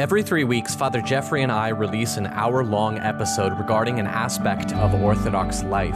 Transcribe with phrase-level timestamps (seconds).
[0.00, 4.72] Every three weeks, Father Jeffrey and I release an hour long episode regarding an aspect
[4.72, 5.92] of Orthodox life.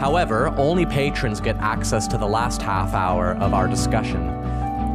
[0.00, 4.28] However, only patrons get access to the last half hour of our discussion.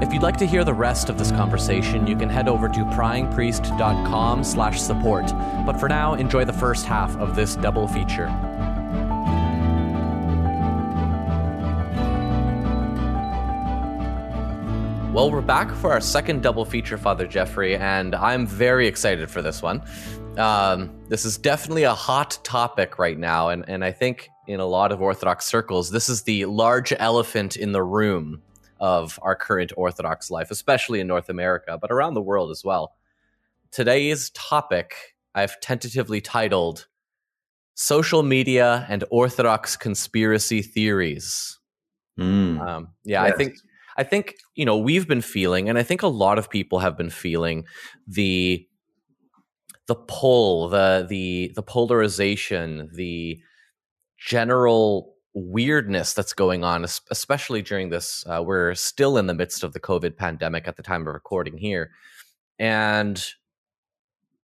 [0.01, 2.79] If you'd like to hear the rest of this conversation, you can head over to
[2.83, 5.27] pryingpriest.com slash support.
[5.65, 8.27] But for now, enjoy the first half of this double feature.
[15.15, 19.41] Well, we're back for our second double feature, Father Jeffrey, and I'm very excited for
[19.41, 19.81] this one.
[20.37, 24.65] Um, this is definitely a hot topic right now, and, and I think in a
[24.65, 28.41] lot of Orthodox circles, this is the large elephant in the room
[28.81, 32.93] of our current Orthodox life, especially in North America, but around the world as well.
[33.71, 36.87] Today's topic I've tentatively titled
[37.73, 41.57] Social Media and Orthodox Conspiracy Theories.
[42.19, 42.59] Mm.
[42.59, 43.33] Um, yeah, yes.
[43.33, 43.55] I think
[43.97, 46.97] I think, you know, we've been feeling, and I think a lot of people have
[46.97, 47.65] been feeling
[48.07, 48.67] the
[49.87, 53.39] the pull, the the the polarization, the
[54.17, 58.25] general weirdness that's going on, especially during this.
[58.27, 61.57] Uh, we're still in the midst of the COVID pandemic at the time of recording
[61.57, 61.91] here,
[62.59, 63.23] and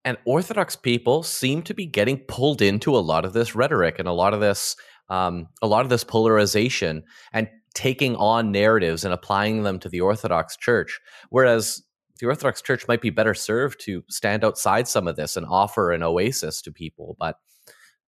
[0.05, 4.09] and Orthodox people seem to be getting pulled into a lot of this rhetoric and
[4.09, 4.77] a lot of this
[5.09, 10.01] um, a lot of this polarization and taking on narratives and applying them to the
[10.01, 10.99] Orthodox Church.
[11.29, 11.83] Whereas
[12.19, 15.93] the Orthodox Church might be better served to stand outside some of this and offer
[15.93, 17.17] an oasis to people.
[17.21, 17.37] But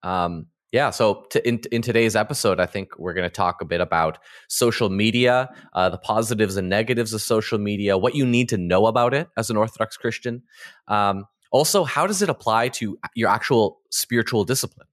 [0.03, 3.67] um, yeah, so to, in, in today's episode, I think we're going to talk a
[3.67, 4.19] bit about
[4.49, 8.87] social media, uh, the positives and negatives of social media, what you need to know
[8.87, 10.43] about it as an Orthodox Christian.
[10.89, 14.89] Um, also, how does it apply to your actual spiritual discipline,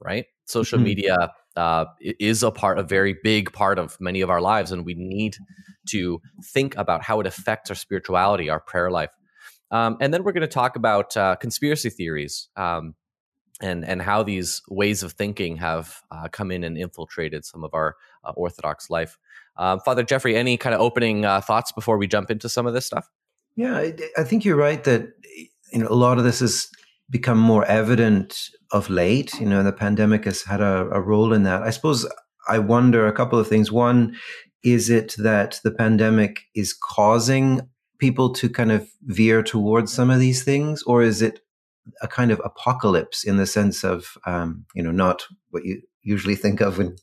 [0.00, 0.26] right?
[0.46, 0.84] Social mm-hmm.
[0.84, 4.84] media uh, is a part, a very big part of many of our lives, and
[4.84, 5.36] we need
[5.88, 9.10] to think about how it affects our spirituality, our prayer life.
[9.70, 12.94] Um, and then we're going to talk about uh, conspiracy theories um,
[13.60, 17.72] and and how these ways of thinking have uh, come in and infiltrated some of
[17.74, 19.18] our uh, Orthodox life.
[19.56, 22.74] Um, Father Jeffrey, any kind of opening uh, thoughts before we jump into some of
[22.74, 23.08] this stuff?
[23.56, 25.08] Yeah, I, I think you're right that
[25.72, 26.68] you know a lot of this has
[27.10, 29.32] become more evident of late.
[29.40, 31.62] You know, the pandemic has had a, a role in that.
[31.62, 32.06] I suppose
[32.48, 33.72] I wonder a couple of things.
[33.72, 34.16] One,
[34.62, 37.62] is it that the pandemic is causing
[37.98, 41.40] people to kind of veer towards some of these things, or is it
[42.02, 46.34] a kind of apocalypse in the sense of, um, you know, not what you usually
[46.34, 46.96] think of when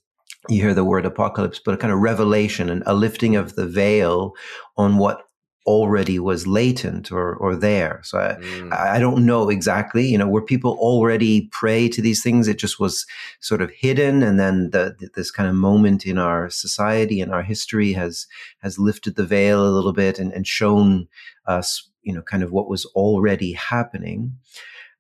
[0.50, 3.68] you hear the word apocalypse, but a kind of revelation and a lifting of the
[3.68, 4.34] veil
[4.76, 5.22] on what
[5.66, 8.02] already was latent or or there.
[8.04, 8.74] So I, mm.
[8.74, 10.08] I don't know exactly.
[10.08, 12.48] You know, were people already prey to these things?
[12.48, 13.06] It just was
[13.40, 17.44] sort of hidden, and then the, this kind of moment in our society and our
[17.44, 18.28] history has
[18.60, 21.08] has lifted the veil a little bit and, and shown
[21.46, 24.36] us, you know, kind of what was already happening.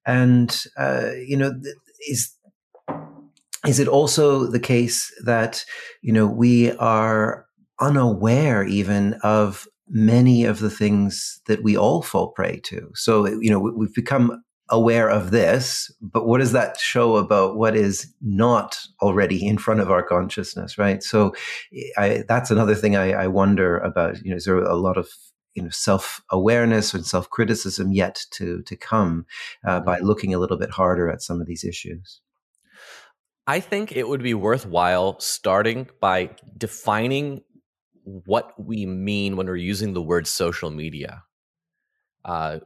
[0.05, 1.53] And uh, you know,
[2.09, 2.35] is
[3.65, 5.65] is it also the case that
[6.01, 7.45] you know we are
[7.79, 12.89] unaware even of many of the things that we all fall prey to.
[12.95, 17.75] So, you know, we've become aware of this, but what does that show about what
[17.75, 21.03] is not already in front of our consciousness, right?
[21.03, 21.35] So,
[21.97, 24.23] I, that's another thing I, I wonder about.
[24.23, 25.09] You know, is there a lot of
[25.55, 29.25] you know self awareness and self criticism yet to to come
[29.67, 32.21] uh, by looking a little bit harder at some of these issues?
[33.47, 37.41] I think it would be worthwhile starting by defining
[38.03, 41.23] what we mean when we're using the word social media.
[42.25, 42.59] Uh,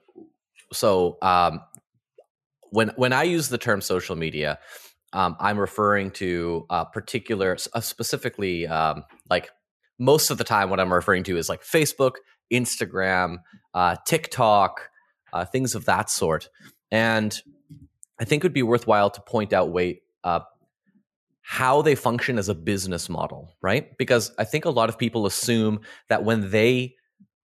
[0.72, 1.62] so um,
[2.72, 4.60] when when I use the term social media,
[5.14, 9.50] um, I'm referring to a particular, uh, specifically um, like
[9.98, 12.16] most of the time, what I'm referring to is like Facebook,
[12.52, 13.38] Instagram,
[13.74, 14.90] uh, TikTok,
[15.32, 16.50] uh, things of that sort.
[16.92, 17.38] And
[18.20, 20.42] I think it would be worthwhile to point out wait, uh,
[21.48, 23.96] how they function as a business model, right?
[24.00, 26.96] Because I think a lot of people assume that when they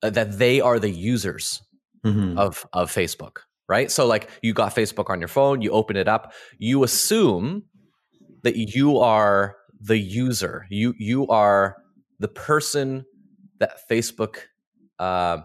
[0.04, 1.60] uh, that they are the users
[2.06, 2.38] mm-hmm.
[2.38, 3.90] of of Facebook, right?
[3.90, 7.64] So like you got Facebook on your phone, you open it up, you assume
[8.44, 10.64] that you are the user.
[10.70, 11.76] You you are
[12.20, 13.04] the person
[13.58, 14.36] that Facebook
[15.00, 15.38] uh,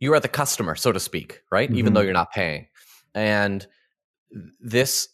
[0.00, 1.70] you are the customer, so to speak, right?
[1.70, 1.78] Mm-hmm.
[1.78, 2.66] Even though you're not paying.
[3.14, 3.66] And
[4.60, 5.08] this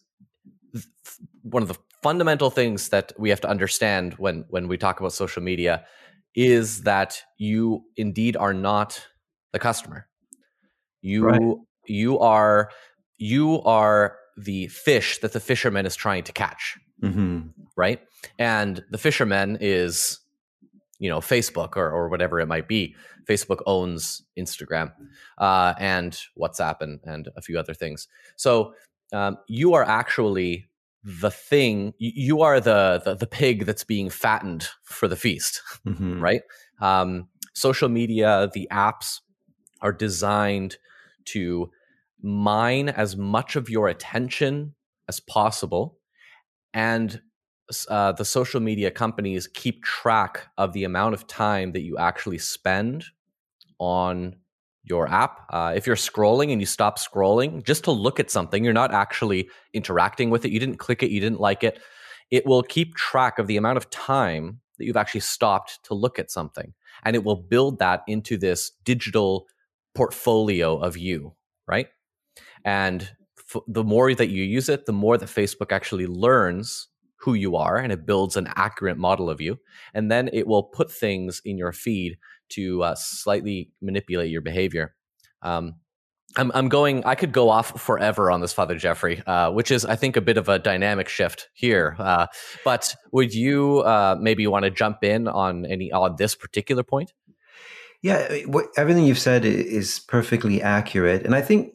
[1.42, 5.12] one of the fundamental things that we have to understand when when we talk about
[5.12, 5.84] social media
[6.34, 9.06] is that you indeed are not
[9.52, 10.06] the customer.
[11.02, 11.56] You right.
[11.86, 12.70] you are
[13.18, 16.78] you are the fish that the fisherman is trying to catch.
[17.02, 17.48] Mm-hmm.
[17.76, 18.00] Right?
[18.38, 20.20] And the fisherman is
[20.98, 22.94] you know Facebook or or whatever it might be.
[23.28, 24.92] Facebook owns Instagram
[25.38, 28.08] uh, and WhatsApp and and a few other things.
[28.36, 28.74] So
[29.12, 30.69] um, you are actually
[31.02, 36.20] the thing you are the, the, the pig that's being fattened for the feast mm-hmm.
[36.22, 36.42] right
[36.80, 39.20] um, social media the apps
[39.80, 40.76] are designed
[41.24, 41.70] to
[42.22, 44.74] mine as much of your attention
[45.08, 45.98] as possible
[46.74, 47.20] and
[47.88, 52.38] uh, the social media companies keep track of the amount of time that you actually
[52.38, 53.04] spend
[53.78, 54.36] on
[54.90, 55.46] your app.
[55.48, 58.92] Uh, if you're scrolling and you stop scrolling just to look at something, you're not
[58.92, 60.50] actually interacting with it.
[60.50, 61.80] You didn't click it, you didn't like it.
[62.30, 66.18] It will keep track of the amount of time that you've actually stopped to look
[66.18, 66.74] at something.
[67.04, 69.46] And it will build that into this digital
[69.94, 71.34] portfolio of you,
[71.66, 71.88] right?
[72.64, 73.02] And
[73.54, 76.88] f- the more that you use it, the more that Facebook actually learns
[77.20, 79.58] who you are and it builds an accurate model of you.
[79.92, 82.16] And then it will put things in your feed
[82.50, 84.94] to uh, slightly manipulate your behavior.
[85.42, 85.76] Um,
[86.36, 87.04] I'm, I'm going.
[87.04, 90.20] I could go off forever on this, Father Jeffrey, uh, which is, I think, a
[90.20, 91.96] bit of a dynamic shift here.
[91.98, 92.26] Uh,
[92.64, 97.12] but would you uh, maybe want to jump in on any on this particular point?
[98.02, 101.74] Yeah, what, everything you've said is perfectly accurate, and I think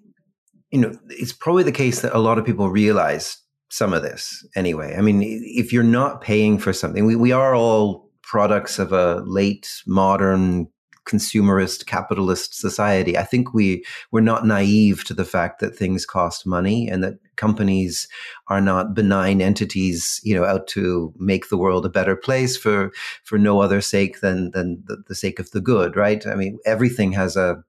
[0.72, 3.38] you know it's probably the case that a lot of people realize
[3.70, 4.96] some of this anyway.
[4.98, 9.22] I mean, if you're not paying for something, we we are all products of a
[9.26, 10.68] late modern
[11.06, 13.16] consumerist capitalist society.
[13.18, 17.20] I think we we're not naive to the fact that things cost money and that
[17.36, 18.08] companies
[18.48, 22.92] are not benign entities, you know, out to make the world a better place for
[23.24, 26.26] for no other sake than than the, the sake of the good, right?
[26.26, 27.64] I mean, everything has a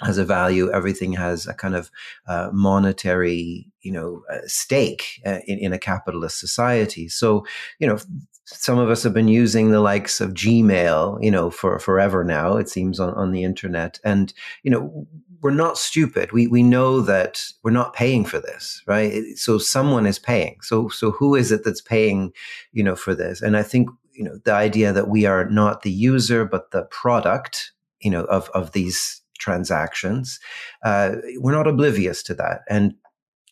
[0.00, 0.70] has a value.
[0.70, 1.90] Everything has a kind of
[2.26, 7.08] uh, monetary, you know, uh, stake uh, in, in a capitalist society.
[7.08, 7.46] So,
[7.78, 7.98] you know,
[8.44, 12.56] some of us have been using the likes of Gmail, you know, for forever now,
[12.56, 13.98] it seems on, on the internet.
[14.04, 14.32] And,
[14.62, 15.06] you know,
[15.40, 16.32] we're not stupid.
[16.32, 19.24] We, we know that we're not paying for this, right?
[19.36, 20.58] So someone is paying.
[20.62, 22.32] So, so who is it that's paying,
[22.72, 23.42] you know, for this?
[23.42, 26.84] And I think, you know, the idea that we are not the user, but the
[26.84, 30.38] product, you know, of, of these transactions,
[30.82, 32.60] uh, we're not oblivious to that.
[32.68, 32.94] And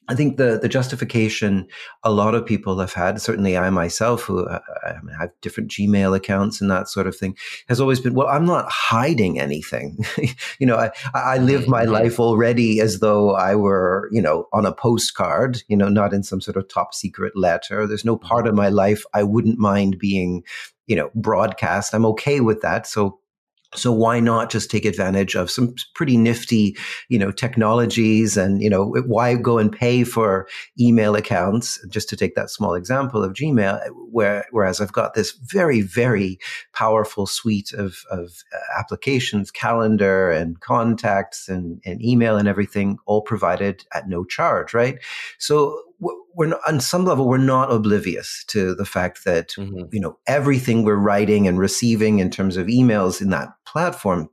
[0.08, 1.66] I think the the justification
[2.02, 6.16] a lot of people have had, certainly I myself, who uh, I have different Gmail
[6.16, 7.37] accounts and that sort of thing,
[7.69, 9.99] has always been, well, I'm not hiding anything.
[10.58, 11.93] you know, I, I live my mm-hmm.
[11.93, 16.25] life already as though I were, you know, on a postcard, you know, not in
[16.25, 17.87] some sort of top secret letter.
[17.87, 20.43] There's no part of my life I wouldn't mind being,
[20.88, 21.94] you know, broadcast.
[21.94, 22.88] I'm okay with that.
[22.88, 23.20] So
[23.74, 26.76] so why not just take advantage of some pretty nifty,
[27.08, 30.46] you know, technologies and, you know, why go and pay for
[30.78, 31.84] email accounts?
[31.88, 33.80] Just to take that small example of Gmail,
[34.10, 36.38] where, whereas I've got this very, very
[36.74, 43.23] powerful suite of, of uh, applications, calendar and contacts and, and email and everything all
[43.23, 44.99] provided at no charge, right?
[45.38, 45.82] So
[46.35, 49.85] we're not, on some level we're not oblivious to the fact that mm-hmm.
[49.92, 54.28] you know everything we're writing and receiving in terms of emails in that platform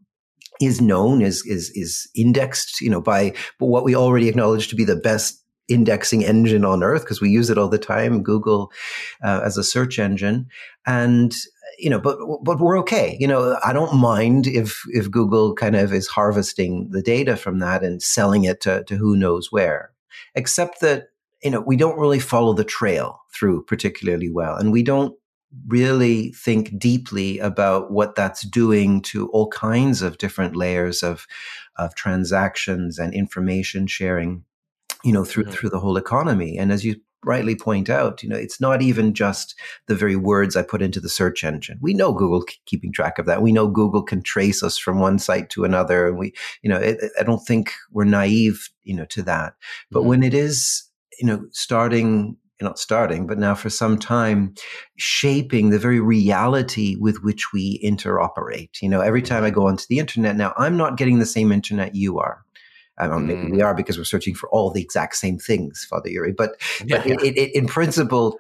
[0.59, 4.83] is known is is is indexed you know by what we already acknowledge to be
[4.83, 8.71] the best indexing engine on earth because we use it all the time google
[9.23, 10.47] uh, as a search engine
[10.85, 11.35] and
[11.77, 15.75] you know but but we're okay you know i don't mind if if google kind
[15.75, 19.91] of is harvesting the data from that and selling it to, to who knows where
[20.35, 21.08] except that
[21.43, 24.55] you know, we don't really follow the trail through particularly well.
[24.55, 25.15] And we don't
[25.67, 31.25] really think deeply about what that's doing to all kinds of different layers of,
[31.77, 34.43] of transactions and information sharing,
[35.03, 35.53] you know, through, mm-hmm.
[35.53, 36.57] through the whole economy.
[36.57, 39.55] And as you rightly point out, you know, it's not even just
[39.87, 41.77] the very words I put into the search engine.
[41.81, 43.41] We know Google keeping track of that.
[43.41, 46.07] We know Google can trace us from one site to another.
[46.07, 49.55] And we, you know, it, I don't think we're naive, you know, to that.
[49.91, 50.09] But mm-hmm.
[50.09, 50.88] when it is
[51.19, 54.53] you know, starting not starting, but now for some time,
[54.97, 58.81] shaping the very reality with which we interoperate.
[58.81, 61.51] You know, every time I go onto the internet now, I'm not getting the same
[61.51, 62.43] internet you are.
[62.99, 63.51] Um, maybe mm.
[63.51, 66.33] we are because we're searching for all the exact same things, Father Yuri.
[66.33, 68.37] But, yeah, but It, it, in principle,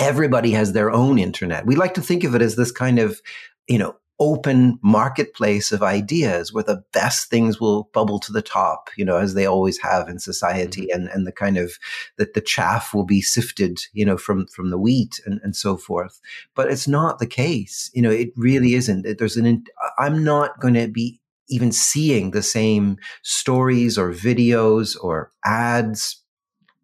[0.00, 1.64] everybody has their own internet.
[1.64, 3.20] We like to think of it as this kind of,
[3.68, 8.90] you know, open marketplace of ideas where the best things will bubble to the top,
[8.96, 11.00] you know, as they always have in society, mm-hmm.
[11.00, 11.72] and and the kind of
[12.18, 15.76] that the chaff will be sifted, you know, from from the wheat and and so
[15.76, 16.20] forth.
[16.54, 18.10] But it's not the case, you know.
[18.10, 19.06] It really isn't.
[19.18, 19.64] There's an.
[19.98, 26.19] I'm not going to be even seeing the same stories or videos or ads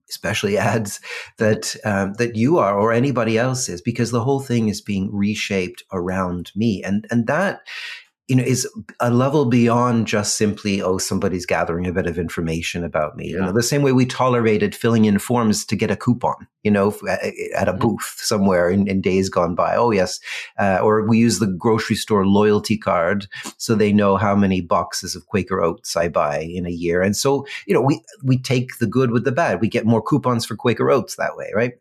[0.09, 1.01] especially ads
[1.39, 5.15] that um, that you are or anybody else is because the whole thing is being
[5.15, 6.83] reshaped around me.
[6.83, 7.61] And and that
[8.29, 8.69] you know is
[9.01, 13.27] a level beyond just simply oh somebody's gathering a bit of information about me.
[13.27, 13.37] Yeah.
[13.37, 16.71] you know the same way we tolerated filling in forms to get a coupon you
[16.71, 17.79] know at a mm-hmm.
[17.79, 19.77] booth somewhere in, in, days gone by.
[19.77, 20.19] Oh yes
[20.59, 25.15] uh, or we use the grocery store loyalty card so they know how many boxes
[25.15, 27.03] of quaker oats i buy in a year.
[27.03, 29.61] And so you know we we take the good with the bad.
[29.61, 31.75] We get more coupons for quaker oats that way right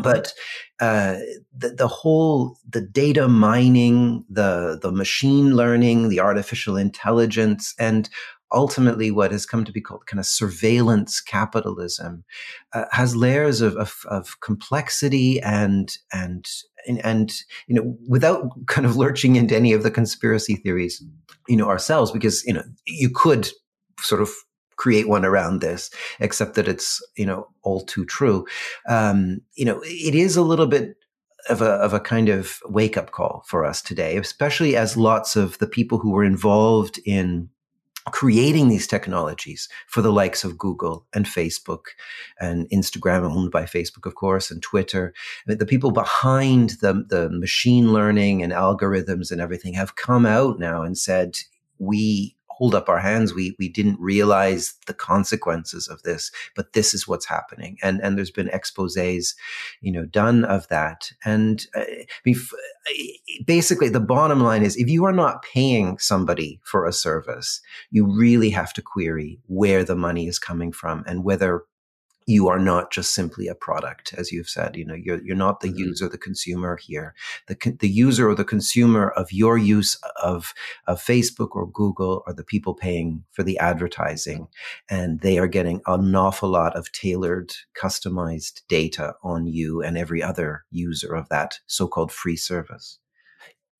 [0.00, 0.32] but
[0.80, 1.16] uh,
[1.56, 8.08] the, the whole the data mining the the machine learning the artificial intelligence and
[8.52, 12.24] ultimately what has come to be called kind of surveillance capitalism
[12.72, 16.46] uh, has layers of, of, of, complexity and and
[17.02, 21.02] and you know without kind of lurching into any of the conspiracy theories
[21.48, 23.50] you know ourselves because you know you could
[24.00, 24.30] sort of
[24.82, 28.44] create one around this, except that it's, you know, all too true.
[28.88, 30.96] Um, you know, it is a little bit
[31.48, 35.36] of a, of a kind of wake up call for us today, especially as lots
[35.36, 37.48] of the people who were involved in
[38.10, 41.84] creating these technologies for the likes of Google and Facebook
[42.40, 45.14] and Instagram, owned by Facebook, of course, and Twitter.
[45.46, 50.82] the people behind the, the machine learning and algorithms and everything have come out now
[50.82, 51.38] and said,
[51.78, 53.34] we hold up our hands.
[53.34, 57.78] We we didn't realize the consequences of this, but this is what's happening.
[57.82, 59.34] And and there's been exposés,
[59.80, 61.12] you know, done of that.
[61.24, 61.84] And uh,
[63.46, 68.06] basically, the bottom line is, if you are not paying somebody for a service, you
[68.06, 71.64] really have to query where the money is coming from and whether
[72.26, 74.76] you are not just simply a product, as you've said.
[74.76, 75.78] You know, you're you're not the mm-hmm.
[75.78, 77.14] user, the consumer here.
[77.48, 80.54] The the user or the consumer of your use of
[80.86, 84.48] of Facebook or Google are the people paying for the advertising,
[84.88, 90.22] and they are getting an awful lot of tailored, customized data on you and every
[90.22, 92.98] other user of that so-called free service.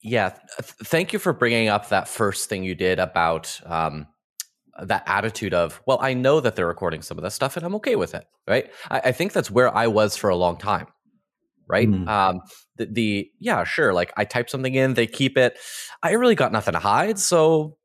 [0.03, 3.61] Yeah, th- thank you for bringing up that first thing you did about.
[3.65, 4.09] Um,
[4.81, 7.75] that attitude of, well, I know that they're recording some of this stuff and I'm
[7.76, 8.71] okay with it, right?
[8.91, 10.87] I, I think that's where I was for a long time,
[11.69, 11.88] right?
[11.88, 12.09] Mm.
[12.09, 12.41] Um,
[12.76, 15.59] the, the, yeah, sure, like I type something in, they keep it.
[16.02, 17.76] I really got nothing to hide, so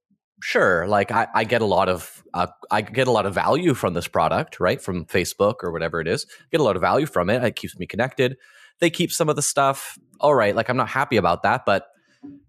[0.41, 3.73] sure, like I, I get a lot of, uh, I get a lot of value
[3.73, 4.81] from this product, right?
[4.81, 7.43] From Facebook or whatever it is, get a lot of value from it.
[7.43, 8.37] It keeps me connected.
[8.79, 9.97] They keep some of the stuff.
[10.19, 11.87] All right, like I'm not happy about that, but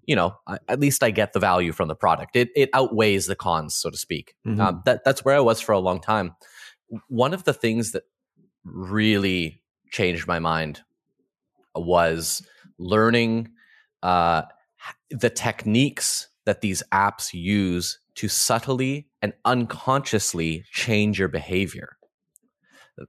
[0.08, 0.34] you know,
[0.68, 2.34] at least I get the value from the product.
[2.34, 4.34] It it outweighs the cons, so to speak.
[4.46, 4.60] Mm-hmm.
[4.60, 6.34] Um, that that's where I was for a long time.
[7.08, 8.04] One of the things that
[8.64, 10.80] really changed my mind
[11.74, 12.42] was
[12.78, 13.50] learning
[14.02, 14.42] uh,
[15.10, 21.98] the techniques that these apps use to subtly and unconsciously change your behavior.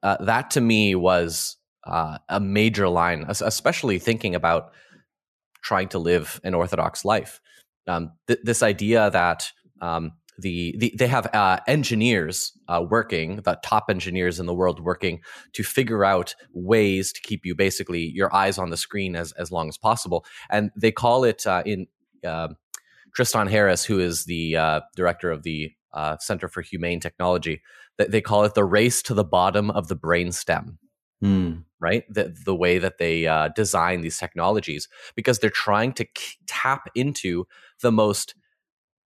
[0.03, 4.73] Uh, that to me was uh, a major line, especially thinking about
[5.61, 7.39] trying to live an orthodox life.
[7.87, 9.51] Um, th- this idea that
[9.81, 14.79] um, the, the, they have uh, engineers uh, working, the top engineers in the world
[14.79, 15.21] working
[15.53, 19.51] to figure out ways to keep you basically your eyes on the screen as as
[19.51, 21.87] long as possible, and they call it uh, in
[22.25, 22.55] um,
[23.15, 27.61] Tristan Harris, who is the uh, director of the uh, Center for Humane Technology,
[27.97, 30.77] that they call it the race to the bottom of the brain stem.
[31.23, 31.63] Mm.
[31.81, 36.35] Right, the the way that they uh, design these technologies because they're trying to k-
[36.45, 37.47] tap into
[37.81, 38.35] the most,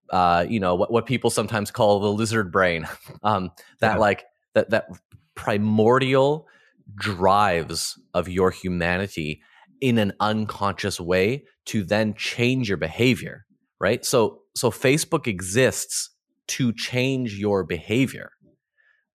[0.10, 2.88] uh, you know, what what people sometimes call the lizard brain,
[3.24, 4.00] um, that yeah.
[4.00, 4.88] like that that
[5.36, 6.48] primordial
[6.96, 9.42] drives of your humanity
[9.80, 13.46] in an unconscious way to then change your behavior.
[13.80, 16.10] Right, so so Facebook exists
[16.48, 18.32] to change your behavior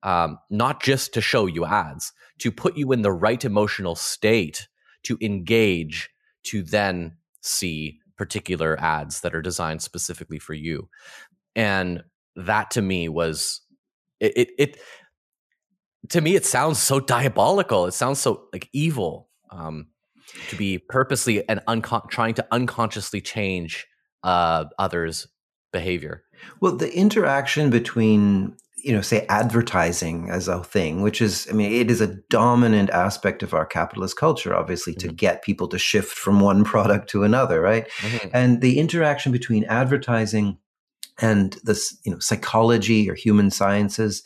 [0.02, 4.68] um, not just to show you ads, to put you in the right emotional state
[5.04, 6.10] to engage,
[6.44, 10.88] to then see particular ads that are designed specifically for you.
[11.54, 12.02] And
[12.36, 13.60] that to me was
[14.20, 14.78] it, it, it
[16.10, 17.86] to me it sounds so diabolical.
[17.86, 19.28] It sounds so like evil.
[19.50, 19.88] Um,
[20.48, 23.86] to be purposely and uncon- trying to unconsciously change
[24.22, 25.26] uh, others'
[25.72, 26.24] behavior.
[26.60, 31.72] Well, the interaction between you know, say advertising as a thing, which is, I mean,
[31.72, 35.08] it is a dominant aspect of our capitalist culture, obviously, mm-hmm.
[35.08, 37.88] to get people to shift from one product to another, right?
[38.00, 38.28] Mm-hmm.
[38.32, 40.58] And the interaction between advertising
[41.20, 44.22] and this, you know, psychology or human sciences,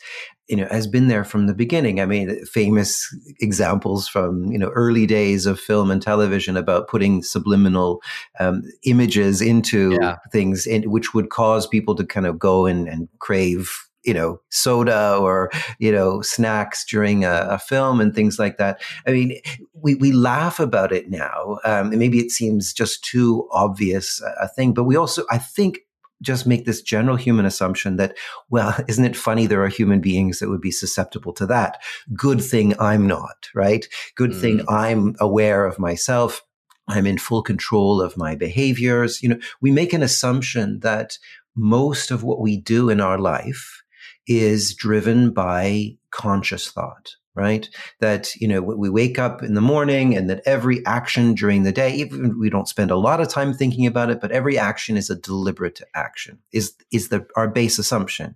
[0.47, 1.99] you know, has been there from the beginning.
[1.99, 3.07] I mean, famous
[3.39, 8.01] examples from, you know, early days of film and television about putting subliminal
[8.39, 10.17] um, images into yeah.
[10.31, 14.39] things, in, which would cause people to kind of go and, and crave you know
[14.49, 19.39] soda or you know snacks during a, a, film and things like that i mean
[19.73, 24.47] we, we laugh about it now um, and maybe it seems just too obvious a
[24.47, 25.79] thing but we also i think
[26.21, 28.17] just make this general human assumption that
[28.49, 31.81] well isn't it funny there are human beings that would be susceptible to that
[32.13, 34.41] good thing i'm not right good mm.
[34.41, 36.41] thing i'm aware of myself
[36.87, 39.23] I'm in full control of my behaviors.
[39.23, 41.17] You know, we make an assumption that
[41.55, 43.82] most of what we do in our life
[44.27, 47.69] is driven by conscious thought right?
[47.99, 51.71] That you know we wake up in the morning and that every action during the
[51.71, 54.97] day even we don't spend a lot of time thinking about it but every action
[54.97, 58.35] is a deliberate action is is the our base assumption.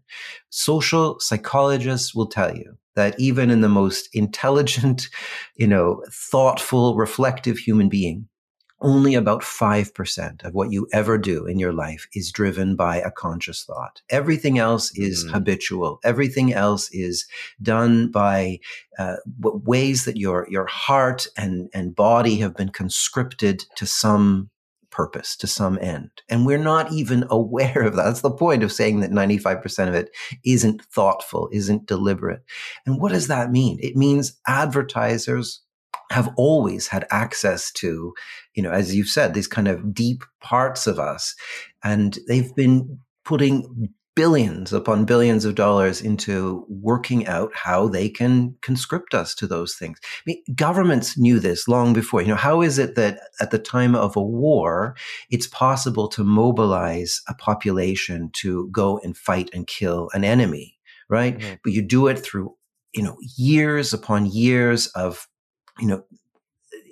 [0.50, 5.10] Social psychologists will tell you that even in the most intelligent
[5.56, 8.28] you know thoughtful reflective human being
[8.80, 13.12] only about 5% of what you ever do in your life is driven by a
[13.12, 14.02] conscious thought.
[14.10, 15.32] Everything else is mm.
[15.32, 16.00] habitual.
[16.04, 17.26] Everything else is
[17.62, 18.60] done by
[19.00, 24.50] uh, ways that your, your heart and, and body have been conscripted to some
[24.98, 26.10] purpose, to some end.
[26.28, 28.04] And we're not even aware of that.
[28.04, 30.10] That's the point of saying that 95% of it
[30.44, 32.42] isn't thoughtful, isn't deliberate.
[32.86, 33.78] And what does that mean?
[33.82, 35.62] It means advertisers
[36.12, 38.14] have always had access to,
[38.54, 41.36] you know, as you've said, these kind of deep parts of us.
[41.84, 48.56] And they've been putting billions upon billions of dollars into working out how they can
[48.64, 50.00] conscript us to those things.
[50.04, 52.24] I mean, governments knew this long before.
[52.24, 54.96] You know, how is it that at the time of a war,
[55.30, 61.38] it's possible to mobilize a population to go and fight and kill an enemy, right?
[61.38, 61.54] Mm-hmm.
[61.64, 62.56] But you do it through,
[62.96, 65.28] you know, years upon years of
[65.80, 66.04] you know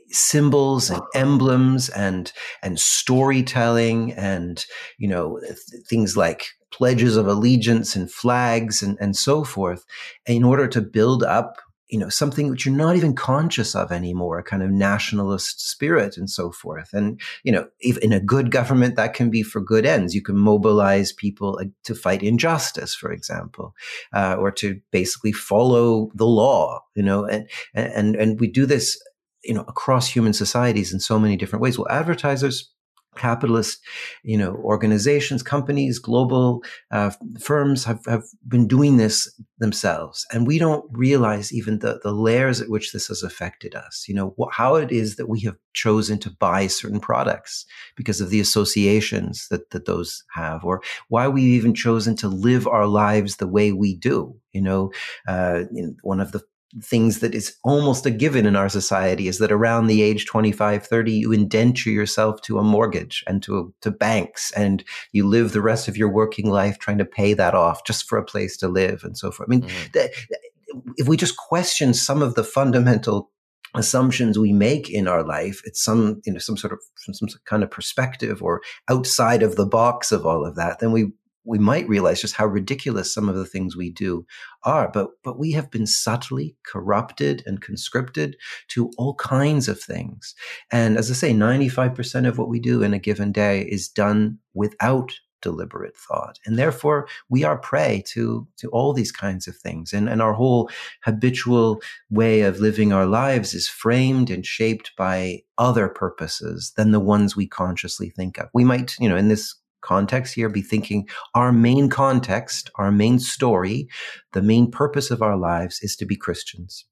[0.09, 4.65] symbols and emblems and and storytelling and
[4.97, 5.57] you know th-
[5.89, 9.85] things like pledges of allegiance and flags and, and so forth
[10.25, 11.57] in order to build up
[11.89, 16.17] you know something which you're not even conscious of anymore a kind of nationalist spirit
[16.17, 16.93] and so forth.
[16.93, 20.15] And you know in a good government that can be for good ends.
[20.15, 23.75] You can mobilize people to fight injustice for example
[24.13, 28.99] uh, or to basically follow the law you know and and and we do this
[29.43, 31.77] you know across human societies in so many different ways.
[31.77, 32.71] Well advertisers
[33.15, 33.79] capitalist,
[34.23, 40.25] you know, organizations, companies, global uh, firms have, have been doing this themselves.
[40.31, 44.13] And we don't realize even the, the layers at which this has affected us, you
[44.13, 48.29] know, wh- how it is that we have chosen to buy certain products because of
[48.29, 53.37] the associations that, that those have, or why we've even chosen to live our lives
[53.37, 54.35] the way we do.
[54.51, 54.91] You know,
[55.27, 55.63] uh,
[56.01, 56.41] one of the
[56.81, 60.85] things that is almost a given in our society is that around the age 25
[60.85, 64.83] 30 you indenture yourself to a mortgage and to to banks and
[65.13, 68.17] you live the rest of your working life trying to pay that off just for
[68.17, 70.83] a place to live and so forth i mean mm-hmm.
[70.97, 73.31] if we just question some of the fundamental
[73.73, 77.29] assumptions we make in our life it's some you know some sort of some, some
[77.45, 81.11] kind of perspective or outside of the box of all of that then we
[81.45, 84.25] we might realize just how ridiculous some of the things we do
[84.63, 88.35] are but but we have been subtly corrupted and conscripted
[88.67, 90.35] to all kinds of things.
[90.71, 94.39] And as i say 95% of what we do in a given day is done
[94.53, 96.39] without deliberate thought.
[96.45, 99.93] And therefore we are prey to to all these kinds of things.
[99.93, 100.69] And and our whole
[101.03, 106.99] habitual way of living our lives is framed and shaped by other purposes than the
[106.99, 108.49] ones we consciously think of.
[108.53, 109.55] We might you know in this
[109.85, 113.87] context here be thinking our main context, our main story,
[114.33, 116.85] the main purpose of our lives is to be Christians,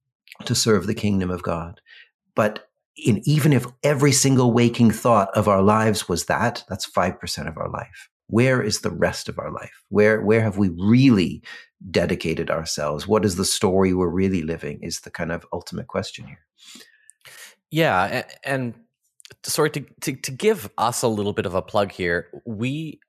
[0.45, 1.82] to serve the kingdom of God.
[2.36, 7.47] But in, even if every single waking thought of our lives was that, that's 5%
[7.47, 8.10] of our life.
[8.27, 9.84] Where is the rest of our life?
[9.89, 11.43] Where, where have we really
[11.91, 13.08] dedicated ourselves?
[13.08, 16.45] What is the story we're really living is the kind of ultimate question here.
[17.69, 18.23] Yeah.
[18.45, 18.75] And
[19.43, 22.29] sorry to, to to give us a little bit of a plug here.
[22.45, 22.99] We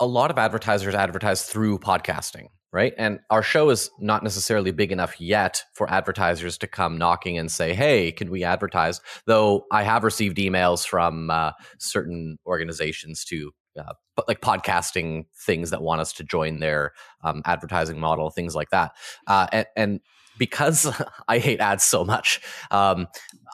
[0.00, 2.92] a lot of advertisers advertise through podcasting, right?
[2.98, 7.50] And our show is not necessarily big enough yet for advertisers to come knocking and
[7.50, 13.52] say, "Hey, can we advertise?" Though I have received emails from uh, certain organizations to
[13.78, 13.94] uh,
[14.28, 16.92] like podcasting things that want us to join their
[17.22, 18.92] um, advertising model, things like that.
[19.26, 20.00] Uh, and, and,
[20.38, 20.90] because
[21.28, 23.06] I hate ads so much, um,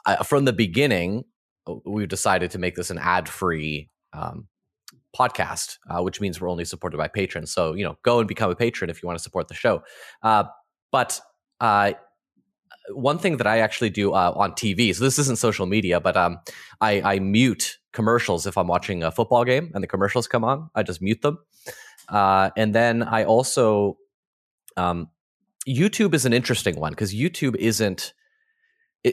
[0.05, 1.25] I, from the beginning,
[1.85, 4.47] we've decided to make this an ad-free um,
[5.17, 7.51] podcast, uh, which means we're only supported by patrons.
[7.51, 9.83] So you know, go and become a patron if you want to support the show.
[10.21, 10.45] Uh,
[10.91, 11.19] but
[11.59, 11.93] uh,
[12.89, 16.15] one thing that I actually do uh, on TV, so this isn't social media, but
[16.15, 16.39] um,
[16.81, 20.69] I, I, mute commercials if I'm watching a football game and the commercials come on.
[20.75, 21.39] I just mute them,
[22.09, 23.97] uh, and then I also
[24.77, 25.09] um,
[25.67, 28.13] YouTube is an interesting one because YouTube isn't.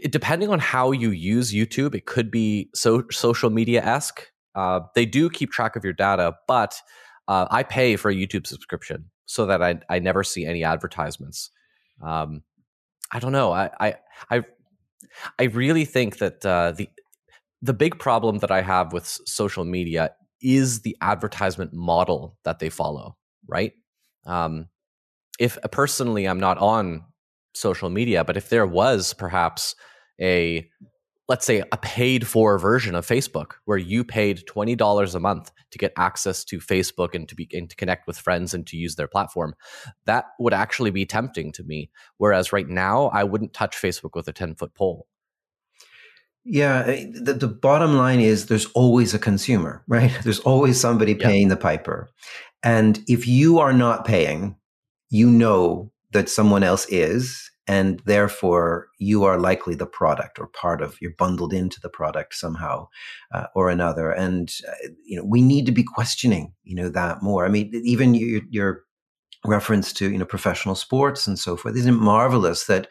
[0.03, 4.27] It, depending on how you use YouTube, it could be so social media esque.
[4.55, 6.81] Uh, they do keep track of your data, but
[7.29, 11.51] uh, I pay for a YouTube subscription so that I I never see any advertisements.
[12.03, 12.43] Um,
[13.13, 13.53] I don't know.
[13.53, 13.95] I I
[14.31, 14.45] I,
[15.39, 16.89] I really think that uh, the
[17.63, 20.11] the big problem that I have with social media
[20.43, 23.17] is the advertisement model that they follow.
[23.47, 23.73] Right.
[24.27, 24.69] Um,
[25.39, 27.05] if personally I'm not on
[27.55, 29.75] social media, but if there was perhaps
[30.21, 30.69] a
[31.29, 35.79] let's say a paid for version of Facebook where you paid $20 a month to
[35.79, 38.97] get access to Facebook and to be and to connect with friends and to use
[38.97, 39.55] their platform
[40.05, 41.91] that would actually be tempting to me.
[42.19, 45.07] Whereas right now I wouldn't touch Facebook with a 10 foot pole.
[46.45, 50.13] Yeah eh, the, the bottom line is there's always a consumer right?
[50.25, 52.11] There's always somebody paying the piper.
[52.63, 54.57] And if you are not paying
[55.11, 60.83] you know that someone else is and therefore you are likely the product or part
[60.83, 62.87] of you're bundled into the product somehow
[63.33, 64.11] uh, or another.
[64.11, 67.45] And uh, you know we need to be questioning you know that more.
[67.45, 68.83] I mean even your, your
[69.47, 72.89] reference to you know professional sports and so forth isn't marvelous that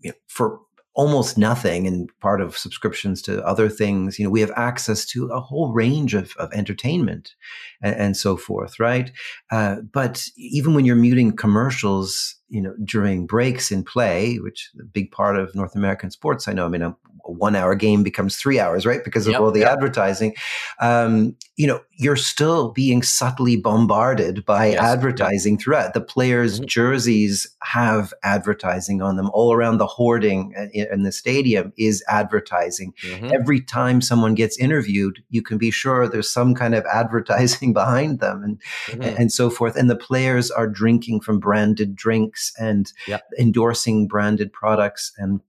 [0.00, 0.60] you know, for
[0.94, 5.26] almost nothing and part of subscriptions to other things you know we have access to
[5.26, 7.34] a whole range of, of entertainment
[7.82, 9.12] and, and so forth right?
[9.50, 14.80] Uh, but even when you're muting commercials you know during breaks in play which is
[14.80, 16.96] a big part of north american sports i know i mean a,
[17.28, 19.72] one hour game becomes three hours right because of yep, all the yep.
[19.72, 20.34] advertising
[20.80, 25.60] um, you know you're still being subtly bombarded by yes, advertising yep.
[25.60, 26.66] throughout the players mm-hmm.
[26.66, 32.92] jerseys have advertising on them all around the hoarding uh, in the stadium is advertising
[33.02, 33.30] mm-hmm.
[33.32, 38.20] every time someone gets interviewed you can be sure there's some kind of advertising behind
[38.20, 39.16] them and mm-hmm.
[39.20, 43.22] and so forth and the players are drinking from branded drinks and yep.
[43.38, 45.40] endorsing branded products and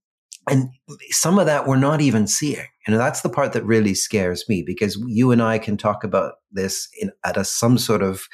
[0.50, 0.70] and
[1.10, 4.48] some of that we're not even seeing you know that's the part that really scares
[4.48, 8.28] me because you and i can talk about this in, at a some sort of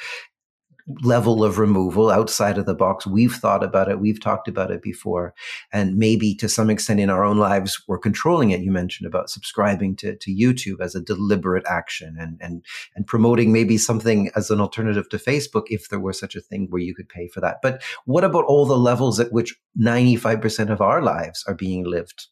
[1.01, 3.07] level of removal outside of the box.
[3.07, 3.99] We've thought about it.
[3.99, 5.33] We've talked about it before.
[5.71, 8.61] And maybe to some extent in our own lives, we're controlling it.
[8.61, 12.65] You mentioned about subscribing to, to YouTube as a deliberate action and, and,
[12.95, 16.67] and promoting maybe something as an alternative to Facebook if there were such a thing
[16.69, 17.57] where you could pay for that.
[17.61, 22.27] But what about all the levels at which 95% of our lives are being lived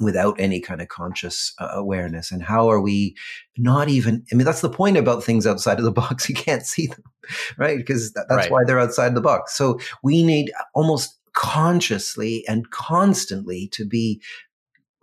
[0.00, 3.14] without any kind of conscious uh, awareness and how are we
[3.56, 6.66] not even i mean that's the point about things outside of the box you can't
[6.66, 7.04] see them
[7.56, 7.76] right?
[7.78, 8.50] Because that, that's right.
[8.50, 9.54] why they're outside the box.
[9.54, 14.20] So we need almost consciously and constantly to be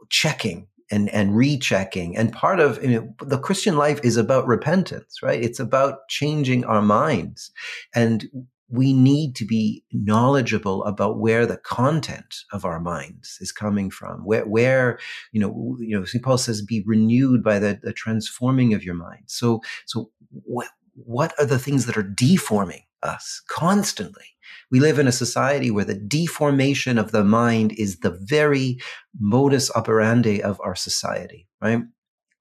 [0.09, 5.21] checking and and rechecking and part of you know, the christian life is about repentance
[5.21, 5.43] right?
[5.43, 7.51] It's about changing our minds
[7.93, 8.27] and
[8.69, 14.21] we need to be knowledgeable about where the content of our minds is coming from
[14.25, 14.99] where where
[15.31, 18.95] you know you know st paul says be renewed by the, the transforming of your
[18.95, 19.23] mind.
[19.25, 24.25] So so what what are the things that are deforming us constantly?
[24.71, 28.79] We live in a society where the deformation of the mind is the very
[29.19, 31.81] modus operandi of our society right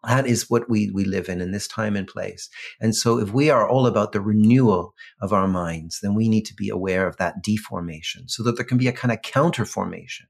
[0.06, 2.48] that is what we, we live in in this time and place.
[2.80, 6.46] And so if we are all about the renewal of our minds, then we need
[6.46, 9.64] to be aware of that deformation so that there can be a kind of counter
[9.64, 10.26] formation.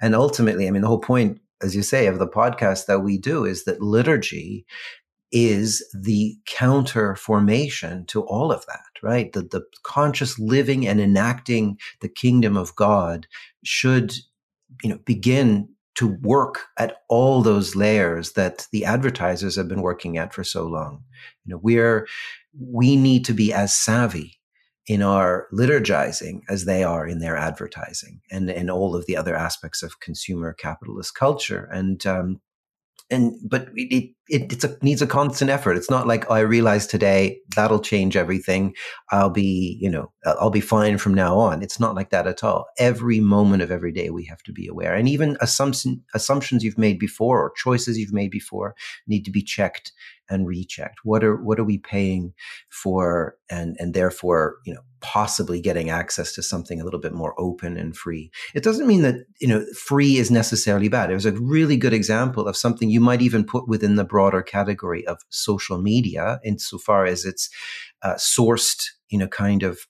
[0.00, 3.18] And ultimately, I mean, the whole point, as you say, of the podcast that we
[3.18, 4.66] do is that liturgy
[5.30, 9.32] is the counter formation to all of that, right?
[9.32, 13.26] The, the conscious living and enacting the kingdom of God
[13.64, 14.14] should,
[14.82, 20.16] you know, begin to work at all those layers that the advertisers have been working
[20.16, 21.04] at for so long.
[21.44, 22.06] You know, we're,
[22.58, 24.38] we need to be as savvy
[24.86, 29.36] in our liturgizing as they are in their advertising and, and all of the other
[29.36, 31.68] aspects of consumer capitalist culture.
[31.72, 32.40] And, um,
[33.10, 35.76] and, but it, it a, needs a constant effort.
[35.76, 38.74] It's not like oh, I realize today that'll change everything.
[39.10, 41.62] I'll be, you know, I'll be fine from now on.
[41.62, 42.66] It's not like that at all.
[42.78, 46.78] Every moment of every day, we have to be aware, and even assumption, assumptions you've
[46.78, 48.74] made before or choices you've made before
[49.06, 49.92] need to be checked
[50.30, 51.00] and rechecked.
[51.04, 52.32] What are what are we paying
[52.70, 57.38] for, and and therefore, you know, possibly getting access to something a little bit more
[57.38, 58.30] open and free.
[58.54, 61.10] It doesn't mean that, you know, free is necessarily bad.
[61.10, 64.42] It was a really good example of something you might even put within the broader
[64.42, 67.50] category of social media insofar as it's
[68.02, 69.80] uh, sourced, you know, kind of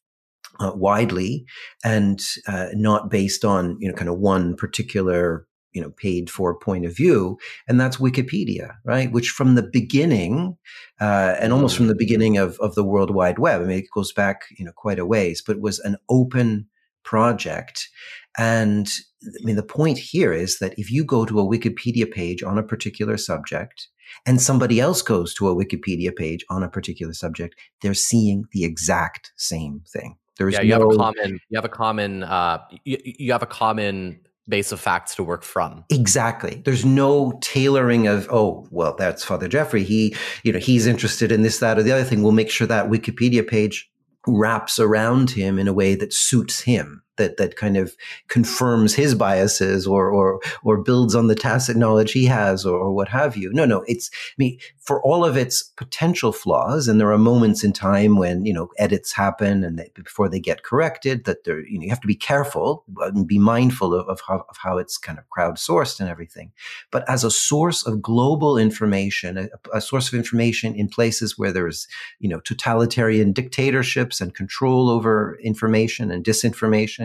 [0.58, 1.44] uh, widely
[1.84, 6.58] and uh, not based on, you know, kind of one particular you know paid for
[6.58, 10.54] point of view and that's wikipedia right which from the beginning
[11.00, 12.04] uh, and almost from the mm.
[12.04, 14.98] beginning of, of the world wide web i mean it goes back you know quite
[14.98, 16.66] a ways but was an open
[17.04, 17.88] project
[18.36, 18.86] and
[19.26, 22.58] i mean the point here is that if you go to a wikipedia page on
[22.58, 23.88] a particular subject
[24.26, 28.64] and somebody else goes to a wikipedia page on a particular subject they're seeing the
[28.64, 32.58] exact same thing there's yeah, you no, have a common you have a common uh,
[32.84, 35.84] you, you have a common base of facts to work from.
[35.90, 36.62] Exactly.
[36.64, 39.84] There's no tailoring of, oh, well, that's Father Jeffrey.
[39.84, 42.22] He, you know, he's interested in this, that, or the other thing.
[42.22, 43.88] We'll make sure that Wikipedia page
[44.26, 47.94] wraps around him in a way that suits him that that kind of
[48.28, 52.92] confirms his biases or or or builds on the tacit knowledge he has or, or,
[52.92, 53.52] what have you.
[53.52, 57.62] No, no, it's I mean for all of its potential flaws, and there are moments
[57.62, 61.60] in time when you know edits happen and they, before they get corrected, that there
[61.66, 64.78] you know you have to be careful and be mindful of, of how of how
[64.78, 66.52] it's kind of crowdsourced and everything.
[66.90, 71.52] But as a source of global information, a, a source of information in places where
[71.52, 71.86] there's
[72.20, 77.01] you know totalitarian dictatorships and control over information and disinformation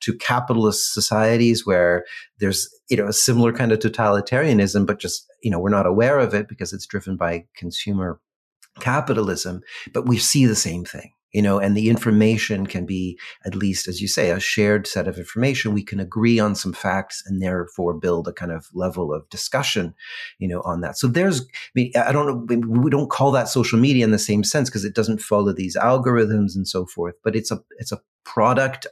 [0.00, 2.04] to capitalist societies where
[2.38, 6.18] there's you know a similar kind of totalitarianism but just you know we're not aware
[6.18, 8.20] of it because it's driven by consumer
[8.78, 9.60] capitalism
[9.92, 13.88] but we see the same thing you know and the information can be at least
[13.88, 15.74] as you say a shared set of information.
[15.74, 19.94] We can agree on some facts and therefore build a kind of level of discussion
[20.38, 20.98] you know on that.
[20.98, 24.18] So there's i mean i don't know we don't call that social media in the
[24.18, 27.92] same sense because it doesn't follow these algorithms and so forth but it's a it's
[27.92, 28.86] a product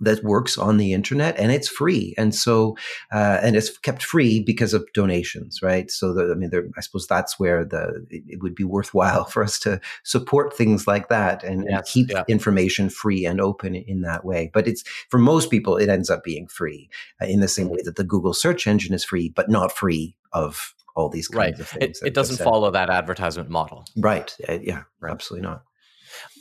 [0.00, 2.14] that works on the internet and it's free.
[2.16, 2.76] And so
[3.12, 5.90] uh, and it's kept free because of donations right?
[5.90, 9.42] So the, i mean there, i suppose that's where the it, would be worthwhile for
[9.42, 12.24] us to support things like that and, yes, and keep yeah.
[12.28, 14.50] information free and open in that way.
[14.52, 16.88] But it's for most people it ends up being free
[17.20, 20.14] uh, in the same way that the google search engine is free but not free
[20.32, 21.60] of all these kinds right.
[21.60, 23.84] of things it, it doesn't follow that advertisement model.
[23.96, 24.34] Right.
[24.48, 25.12] Uh, yeah right.
[25.12, 25.62] absolutely not.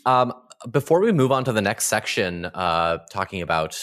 [0.05, 0.33] Um,
[0.71, 3.79] before we move on to the next section, uh, talking about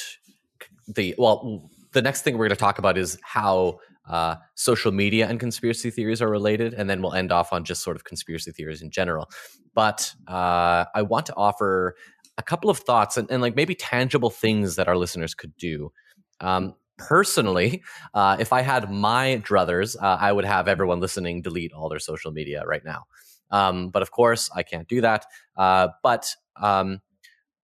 [0.86, 5.28] the well, the next thing we're going to talk about is how uh, social media
[5.28, 8.52] and conspiracy theories are related, and then we'll end off on just sort of conspiracy
[8.52, 9.30] theories in general.
[9.74, 11.96] But uh, I want to offer
[12.36, 15.92] a couple of thoughts and, and, like maybe tangible things that our listeners could do.
[16.40, 21.72] Um, personally, uh, if I had my druthers, uh, I would have everyone listening delete
[21.72, 23.04] all their social media right now.
[23.50, 25.26] Um, but of course, I can't do that.
[25.56, 27.00] Uh, but um,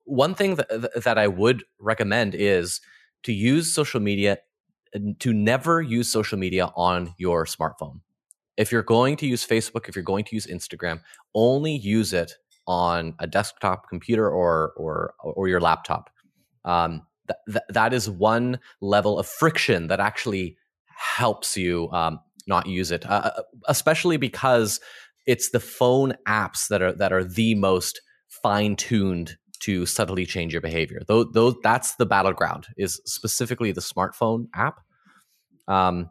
[0.05, 2.81] one thing that, that I would recommend is
[3.23, 4.39] to use social media,
[5.21, 8.01] to never use social media on your smartphone.
[8.57, 11.01] If you're going to use Facebook, if you're going to use Instagram,
[11.35, 12.35] only use it
[12.67, 16.11] on a desktop computer or or or your laptop.
[16.65, 22.67] Um, th- th- that is one level of friction that actually helps you um, not
[22.67, 24.81] use it, uh, uh especially because
[25.27, 30.53] it's the phone apps that are that are the most fine tuned to subtly change
[30.53, 31.03] your behavior.
[31.07, 34.81] Though, though that's the battleground is specifically the smartphone app.
[35.69, 36.09] Um,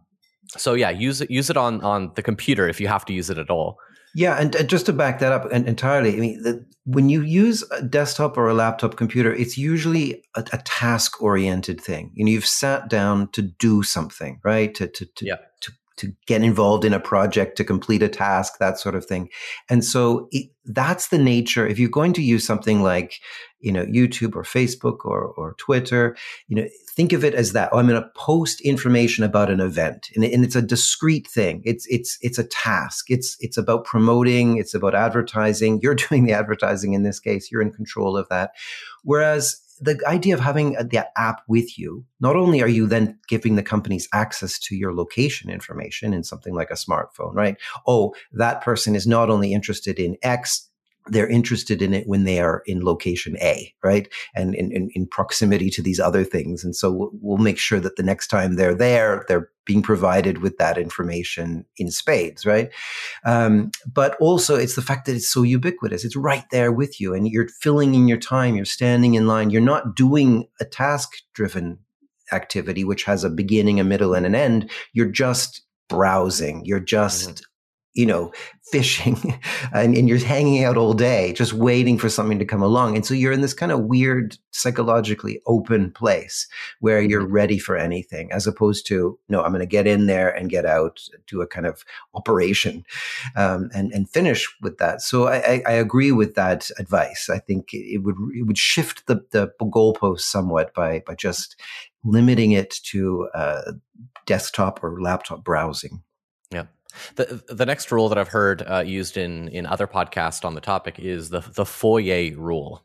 [0.58, 3.30] so yeah, use it use it on on the computer if you have to use
[3.30, 3.78] it at all.
[4.16, 7.64] Yeah, and, and just to back that up entirely, I mean, the, when you use
[7.70, 12.12] a desktop or a laptop computer, it's usually a, a task oriented thing.
[12.16, 14.74] You know, you've sat down to do something, right?
[14.76, 15.36] To to to, yeah.
[15.62, 19.30] to to get involved in a project, to complete a task, that sort of thing.
[19.70, 21.68] And so it, that's the nature.
[21.68, 23.20] If you're going to use something like,
[23.60, 26.16] you know, YouTube or Facebook or, or Twitter,
[26.48, 27.70] you know, think of it as that.
[27.72, 31.62] Oh, I'm going to post information about an event and, and it's a discrete thing.
[31.66, 33.06] It's, it's, it's a task.
[33.10, 34.58] It's, it's about promoting.
[34.58, 35.80] It's about advertising.
[35.84, 37.52] You're doing the advertising in this case.
[37.52, 38.52] You're in control of that.
[39.04, 43.18] Whereas the idea of having uh, that app with you, not only are you then
[43.28, 47.58] giving the companies access to your location information in something like a smartphone, right?
[47.88, 50.69] Oh, that person is not only interested in X,
[51.12, 54.08] they're interested in it when they are in location A, right?
[54.36, 56.64] And in, in, in, proximity to these other things.
[56.64, 60.40] And so we'll, we'll, make sure that the next time they're there, they're being provided
[60.40, 62.70] with that information in spades, right?
[63.26, 66.04] Um, but also it's the fact that it's so ubiquitous.
[66.04, 68.56] It's right there with you and you're filling in your time.
[68.56, 69.50] You're standing in line.
[69.50, 71.80] You're not doing a task driven
[72.32, 74.70] activity, which has a beginning, a middle, and an end.
[74.94, 76.64] You're just browsing.
[76.66, 77.44] You're just mm-hmm
[77.94, 78.32] you know,
[78.72, 79.40] fishing
[79.74, 82.96] and, and, you're hanging out all day just waiting for something to come along.
[82.96, 86.48] And so you're in this kind of weird, psychologically open place
[86.80, 87.34] where you're mm-hmm.
[87.34, 90.66] ready for anything, as opposed to, no, I'm going to get in there and get
[90.66, 92.86] out, do a kind of operation
[93.36, 95.02] um, and, and finish with that.
[95.02, 97.30] So I, I, agree with that advice.
[97.30, 101.60] I think it would, it would shift the, the goalpost somewhat by, by just
[102.04, 103.72] limiting it to uh,
[104.26, 106.04] desktop or laptop browsing.
[106.52, 106.66] Yeah.
[107.16, 110.62] The the next rule that I've heard uh, used in in other podcasts on the
[110.62, 112.84] topic is the the foyer rule.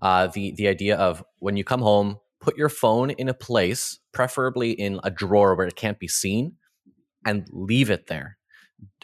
[0.00, 3.98] Uh, the the idea of when you come home, put your phone in a place,
[4.12, 6.56] preferably in a drawer where it can't be seen,
[7.24, 8.36] and leave it there.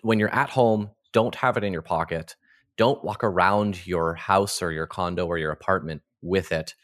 [0.03, 2.37] When you're at home, don't have it in your pocket.
[2.77, 6.75] Don't walk around your house or your condo or your apartment with it,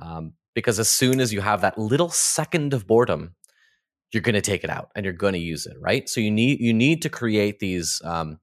[0.00, 3.34] um, because as soon as you have that little second of boredom,
[4.12, 6.08] you're going to take it out and you're going to use it, right?
[6.08, 8.38] So you need you need to create these um,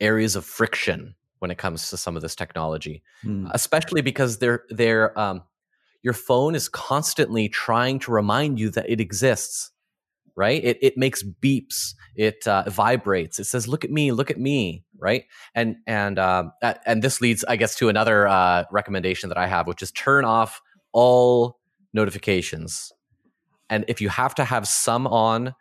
[0.00, 3.48] areas of friction when it comes to some of this technology, mm.
[3.52, 5.42] especially because they're they're um,
[6.02, 9.72] your phone is constantly trying to remind you that it exists,
[10.36, 10.62] right?
[10.64, 14.84] It it makes beeps, it uh, vibrates, it says, "Look at me, look at me,"
[14.98, 15.24] right?
[15.54, 19.66] And and um, and this leads, I guess, to another uh, recommendation that I have,
[19.66, 20.60] which is turn off
[20.92, 21.58] all
[21.92, 22.92] notifications
[23.70, 25.54] and if you have to have some on,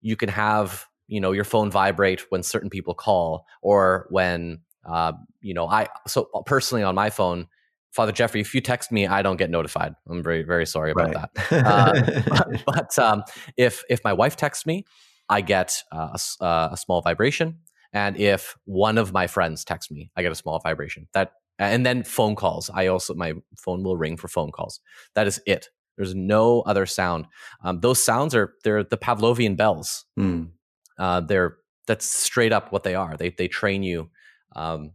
[0.00, 5.12] you can have you know your phone vibrate when certain people call or when uh,
[5.40, 7.46] you know I so personally on my phone.
[7.90, 9.94] Father Jeffrey, if you text me, I don't get notified.
[10.08, 11.28] I'm very, very sorry about right.
[11.34, 11.66] that.
[11.66, 13.24] Uh, but, but um,
[13.56, 14.84] if if my wife texts me,
[15.28, 17.60] I get uh, a, uh, a, small vibration,
[17.92, 21.08] and if one of my friends texts me, I get a small vibration.
[21.14, 22.70] That and then phone calls.
[22.72, 24.80] I also my phone will ring for phone calls.
[25.14, 25.70] That is it.
[25.98, 27.26] There's no other sound.
[27.62, 30.06] Um, those sounds are they're the Pavlovian bells.
[30.18, 30.52] Mm.
[30.98, 33.16] Uh, they're that's straight up what they are.
[33.16, 34.08] They they train you.
[34.56, 34.92] Um,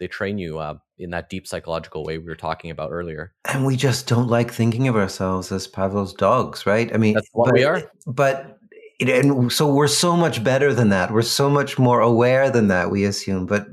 [0.00, 3.32] they train you uh, in that deep psychological way we were talking about earlier.
[3.44, 6.92] And we just don't like thinking of ourselves as Pavlov's dogs, right?
[6.92, 7.90] I mean, that's what but, we are.
[8.06, 8.58] But
[9.00, 11.12] and so we're so much better than that.
[11.12, 12.90] We're so much more aware than that.
[12.90, 13.66] We assume, but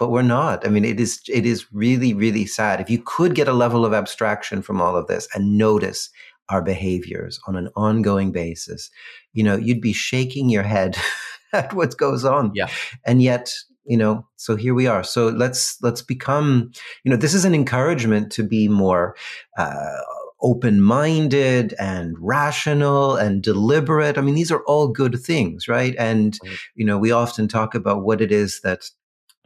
[0.00, 0.66] but we're not.
[0.66, 2.80] I mean, it is it is really really sad.
[2.80, 6.08] If you could get a level of abstraction from all of this and notice
[6.48, 8.90] our behaviors on an ongoing basis,
[9.34, 10.96] you know, you'd be shaking your head
[11.52, 12.50] at what goes on.
[12.54, 12.68] Yeah.
[13.06, 13.52] And yet,
[13.84, 15.04] you know, so here we are.
[15.04, 16.72] So let's let's become,
[17.04, 19.14] you know, this is an encouragement to be more
[19.58, 19.98] uh,
[20.42, 24.16] open minded and rational and deliberate.
[24.16, 25.94] I mean, these are all good things, right?
[25.98, 26.38] And,
[26.74, 28.88] you know, we often talk about what it is that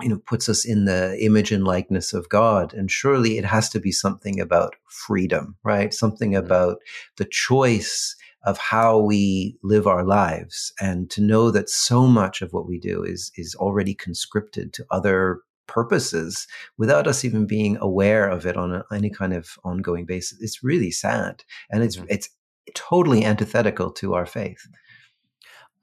[0.03, 2.75] you know puts us in the image and likeness of god.
[2.75, 5.93] And surely it has to be something about freedom right?
[5.93, 6.45] Something mm-hmm.
[6.45, 6.79] about
[7.17, 10.73] the choice of how we live our lives.
[10.81, 14.87] And to know that so much of what we do is is already conscripted to
[14.91, 20.05] other purposes without us even being aware of it on a, any kind of ongoing
[20.05, 21.43] basis it's really sad.
[21.71, 22.07] And it's mm-hmm.
[22.09, 22.29] it's
[22.75, 24.67] totally antithetical to our faith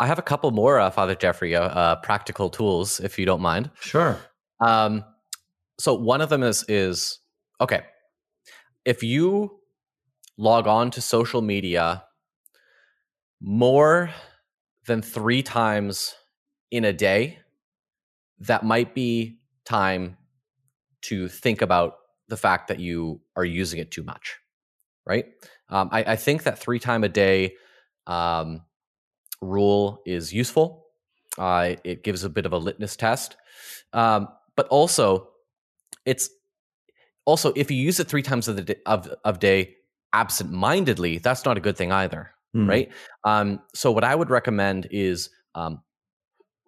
[0.02, 3.40] I have a couple more, uh, Father Jeffrey, uh, uh, practical tools, if you don't
[3.40, 3.70] mind.
[3.82, 4.18] Sure.
[4.60, 5.06] Um,
[5.78, 7.20] so one of them is is
[7.62, 7.82] okay.
[8.84, 9.60] If you
[10.38, 12.04] log on to social media
[13.40, 14.10] more
[14.88, 16.16] than three times
[16.72, 17.38] in a day,
[18.40, 20.18] that might be time
[21.04, 24.40] to think about the fact that you are using it too much,
[25.06, 25.26] right?
[25.70, 27.54] Um, I, I, think that three time a day
[28.08, 28.62] um,
[29.42, 30.86] rule is useful.
[31.38, 33.38] Uh, it gives a bit of a litmus test,
[33.94, 35.30] um, but also
[36.06, 36.30] it's
[37.26, 39.76] also if you use it three times of the day, of, of day
[40.14, 42.68] absent-mindedly, that's not a good thing either, mm.
[42.68, 42.90] right?
[43.24, 45.82] Um, so what I would recommend is um,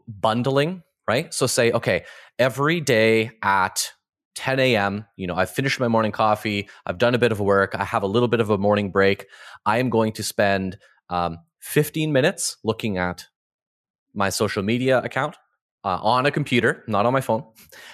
[0.08, 1.34] bundling, right?
[1.34, 2.06] So say, okay,
[2.40, 3.92] every day at
[4.36, 5.06] 10 a.m.
[5.16, 6.68] You know, I've finished my morning coffee.
[6.86, 7.76] I've done a bit of work.
[7.76, 9.28] I have a little bit of a morning break.
[9.66, 10.78] I am going to spend
[11.10, 13.26] um, 15 minutes looking at
[14.13, 15.38] my social media account
[15.86, 17.43] uh, on a computer, not on my phone.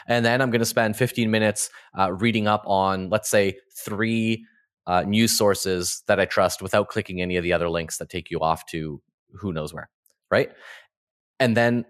[0.07, 4.43] And then I'm going to spend 15 minutes uh, reading up on, let's say, three
[4.87, 8.31] uh, news sources that I trust without clicking any of the other links that take
[8.31, 9.01] you off to
[9.33, 9.89] who knows where.
[10.31, 10.49] Right.
[11.39, 11.85] And then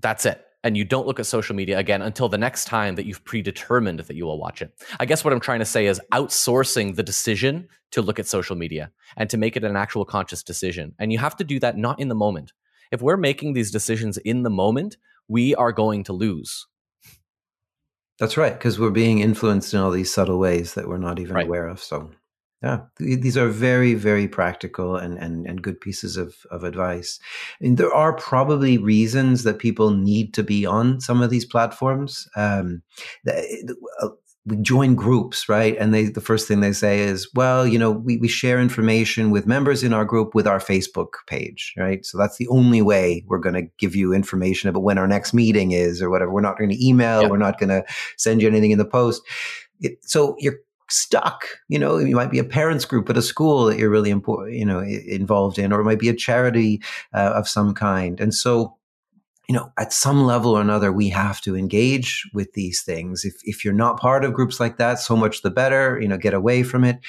[0.00, 0.44] that's it.
[0.64, 4.00] And you don't look at social media again until the next time that you've predetermined
[4.00, 4.72] that you will watch it.
[4.98, 8.56] I guess what I'm trying to say is outsourcing the decision to look at social
[8.56, 10.94] media and to make it an actual conscious decision.
[10.98, 12.52] And you have to do that not in the moment.
[12.90, 14.96] If we're making these decisions in the moment,
[15.28, 16.66] we are going to lose.
[18.18, 21.34] That's right, because we're being influenced in all these subtle ways that we're not even
[21.34, 21.46] right.
[21.46, 21.82] aware of.
[21.82, 22.10] So
[22.64, 27.20] yeah, these are very, very practical and, and, and good pieces of, of advice.
[27.60, 32.26] And there are probably reasons that people need to be on some of these platforms.
[32.36, 32.82] Um,
[33.28, 34.08] uh,
[34.46, 35.76] we join groups, right?
[35.78, 39.30] And they, the first thing they say is, well, you know, we, we share information
[39.30, 42.04] with members in our group with our Facebook page, right?
[42.06, 45.34] So that's the only way we're going to give you information about when our next
[45.34, 46.32] meeting is or whatever.
[46.32, 47.22] We're not going to email.
[47.22, 47.30] Yep.
[47.30, 47.84] We're not going to
[48.16, 49.22] send you anything in the post.
[49.80, 51.46] It, so you're stuck.
[51.68, 54.56] You know, you might be a parents group at a school that you're really important,
[54.56, 56.82] you know, involved in, or it might be a charity
[57.12, 58.20] uh, of some kind.
[58.20, 58.76] And so,
[59.48, 63.24] you know, at some level or another, we have to engage with these things.
[63.24, 65.98] If if you're not part of groups like that, so much the better.
[66.00, 67.00] You know, get away from it.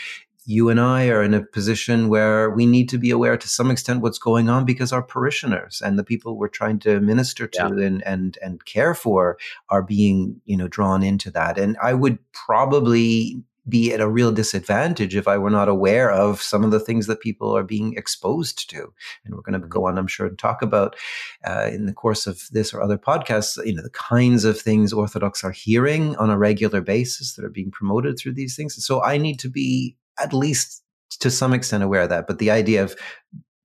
[0.47, 3.71] You and I are in a position where we need to be aware to some
[3.71, 7.73] extent what's going on because our parishioners and the people we're trying to minister to
[7.75, 7.85] yeah.
[7.85, 9.37] and and and care for
[9.69, 11.57] are being you know drawn into that.
[11.57, 16.41] And I would probably be at a real disadvantage if I were not aware of
[16.41, 18.93] some of the things that people are being exposed to.
[19.23, 19.69] And we're going to mm-hmm.
[19.69, 20.95] go on, I'm sure, and talk about
[21.43, 24.93] uh, in the course of this or other podcasts, you know, the kinds of things
[24.93, 28.83] Orthodox are hearing on a regular basis that are being promoted through these things.
[28.85, 30.83] So I need to be at least
[31.19, 32.27] to some extent aware of that.
[32.27, 32.95] But the idea of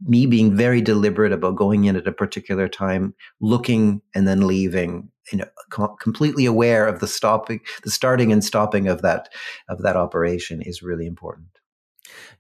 [0.07, 5.11] me being very deliberate about going in at a particular time, looking and then leaving,
[5.31, 9.29] you know, com- completely aware of the stopping, the starting and stopping of that
[9.69, 11.47] of that operation is really important.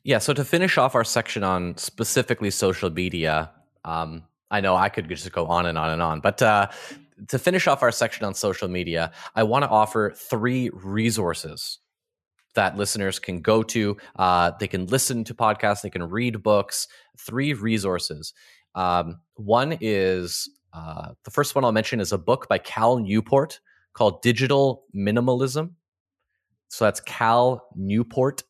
[0.02, 0.18] Yeah.
[0.18, 3.50] So to finish off our section on specifically social media,
[3.84, 6.68] um, I know I could just go on and on and on, but uh,
[7.28, 11.78] to finish off our section on social media, I want to offer three resources
[12.54, 13.96] that listeners can go to.
[14.16, 16.88] Uh, they can listen to podcasts, they can read books.
[17.18, 18.32] Three resources.
[18.74, 23.60] Um, one is uh, the first one I'll mention is a book by Cal Newport
[23.92, 25.72] called Digital Minimalism.
[26.68, 28.44] So that's Cal Newport,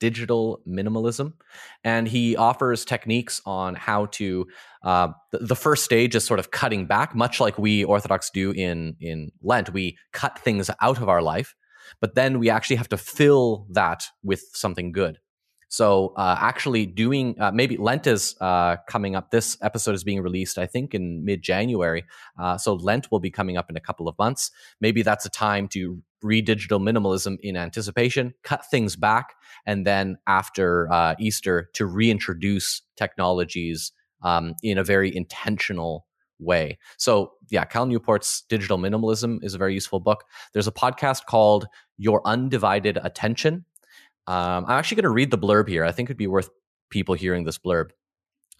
[0.00, 1.34] Digital Minimalism.
[1.84, 4.46] And he offers techniques on how to,
[4.82, 8.50] uh, the, the, first stage is sort of cutting back, much like we Orthodox do
[8.50, 9.72] in, in Lent.
[9.72, 11.54] We cut things out of our life
[12.00, 15.18] but then we actually have to fill that with something good.
[15.70, 19.30] So uh, actually doing uh, maybe Lent is uh, coming up.
[19.30, 22.04] This episode is being released, I think, in mid January.
[22.36, 24.50] Uh, so Lent will be coming up in a couple of months.
[24.80, 29.34] Maybe that's a time to read digital minimalism in anticipation, cut things back,
[29.64, 36.04] and then after uh, Easter to reintroduce technologies um, in a very intentional
[36.40, 36.78] way.
[36.96, 40.24] So, yeah, Cal Newport's Digital Minimalism is a very useful book.
[40.52, 41.66] There's a podcast called
[41.98, 43.64] Your Undivided Attention.
[44.26, 45.84] Um, I'm actually going to read the blurb here.
[45.84, 46.50] I think it'd be worth
[46.90, 47.90] people hearing this blurb.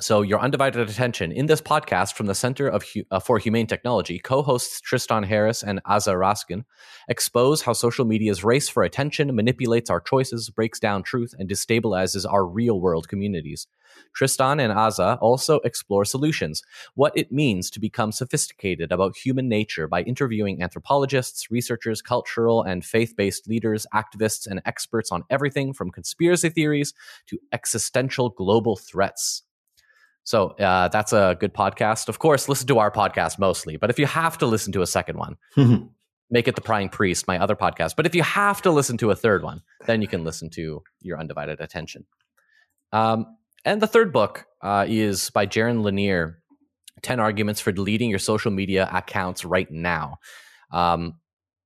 [0.01, 4.19] So, your undivided attention in this podcast from the Center of uh, for Humane Technology,
[4.19, 6.65] co-hosts Tristan Harris and Aza Raskin
[7.09, 12.25] expose how social media's race for attention manipulates our choices, breaks down truth, and destabilizes
[12.27, 13.67] our real-world communities.
[14.15, 16.63] Tristan and Aza also explore solutions,
[16.95, 22.87] what it means to become sophisticated about human nature by interviewing anthropologists, researchers, cultural and
[22.87, 26.95] faith-based leaders, activists, and experts on everything from conspiracy theories
[27.27, 29.43] to existential global threats.
[30.25, 32.09] So uh, that's a good podcast.
[32.09, 34.87] Of course, listen to our podcast mostly, but if you have to listen to a
[34.87, 35.37] second one,
[36.31, 37.97] make it the Prying Priest, my other podcast.
[37.97, 40.83] But if you have to listen to a third one, then you can listen to
[41.01, 42.07] Your Undivided Attention.
[42.93, 46.41] Um, and the third book uh, is by Jaron Lanier
[47.03, 50.19] 10 Arguments for Deleting Your Social Media Accounts Right Now.
[50.73, 51.15] Um,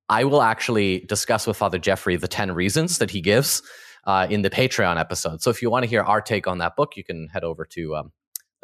[0.08, 3.62] I will actually discuss with Father Jeffrey the 10 reasons that he gives
[4.06, 5.42] uh, in the Patreon episode.
[5.42, 7.64] So if you want to hear our take on that book, you can head over
[7.66, 8.12] to um,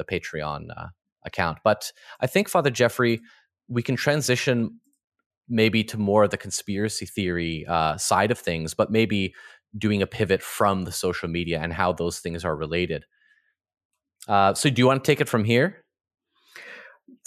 [0.00, 0.86] the Patreon uh,
[1.24, 1.58] account.
[1.62, 3.20] But I think, Father Jeffrey,
[3.68, 4.80] we can transition
[5.48, 9.34] maybe to more of the conspiracy theory uh, side of things, but maybe
[9.76, 13.04] doing a pivot from the social media and how those things are related.
[14.28, 15.84] Uh, so, do you want to take it from here?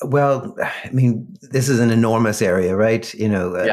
[0.05, 3.13] Well, I mean, this is an enormous area, right?
[3.13, 3.65] You know, uh,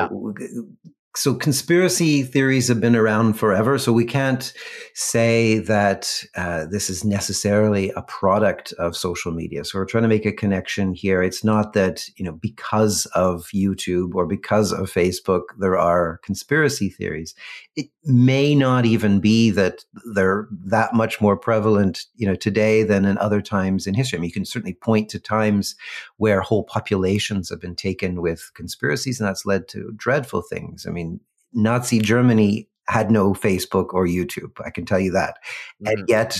[1.17, 3.79] so conspiracy theories have been around forever.
[3.79, 4.53] So we can't
[4.95, 9.65] say that uh, this is necessarily a product of social media.
[9.65, 11.21] So we're trying to make a connection here.
[11.21, 16.89] It's not that you know because of YouTube or because of Facebook there are conspiracy
[16.89, 17.35] theories.
[17.75, 19.85] It may not even be that
[20.15, 24.17] they're that much more prevalent, you know, today than in other times in history.
[24.19, 25.75] I mean, you can certainly point to times
[26.19, 30.87] where whole populations have been taken with conspiracies, and that's led to dreadful things.
[30.87, 31.10] I mean
[31.53, 34.53] Nazi Germany had no Facebook or YouTube.
[34.65, 35.37] I can tell you that.
[35.83, 35.87] Mm-hmm.
[35.87, 36.39] And yet,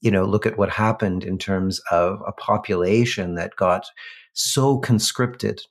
[0.00, 3.86] you know, look at what happened in terms of a population that got
[4.34, 5.62] so conscripted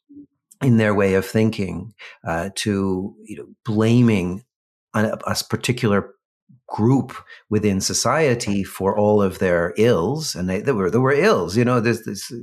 [0.62, 1.94] in their way of thinking
[2.26, 4.44] uh, to you know blaming
[4.94, 6.15] a, a particular
[6.68, 7.14] group
[7.50, 11.64] within society for all of their ills and they, there were there were ills you
[11.64, 12.34] know this, this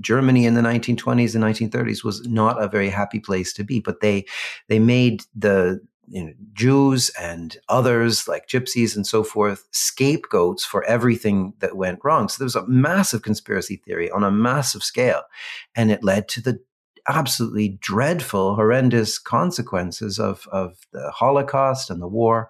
[0.00, 4.00] germany in the 1920s and 1930s was not a very happy place to be but
[4.00, 4.24] they
[4.68, 10.84] they made the you know, Jews and others like gypsies and so forth scapegoats for
[10.84, 12.28] everything that went wrong.
[12.28, 15.22] So there was a massive conspiracy theory on a massive scale,
[15.74, 16.60] and it led to the
[17.08, 22.48] absolutely dreadful, horrendous consequences of, of the Holocaust and the war,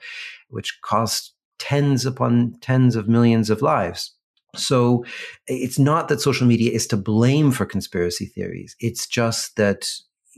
[0.49, 4.15] which cost tens upon tens of millions of lives.
[4.57, 5.05] So
[5.47, 8.77] it's not that social media is to blame for conspiracy theories.
[8.79, 9.89] It's just that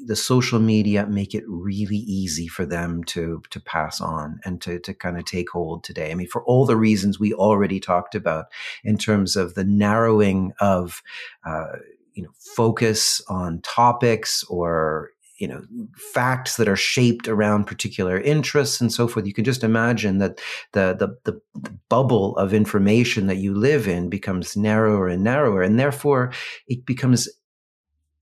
[0.06, 4.78] the social media make it really easy for them to to pass on and to
[4.80, 6.10] to kind of take hold today.
[6.10, 8.46] I mean, for all the reasons we already talked about
[8.84, 11.02] in terms of the narrowing of
[11.46, 11.76] uh,
[12.16, 15.62] you know focus on topics or you know
[15.96, 19.26] facts that are shaped around particular interests and so forth.
[19.26, 20.40] You can just imagine that
[20.72, 25.78] the, the the, bubble of information that you live in becomes narrower and narrower and
[25.78, 26.32] therefore
[26.66, 27.28] it becomes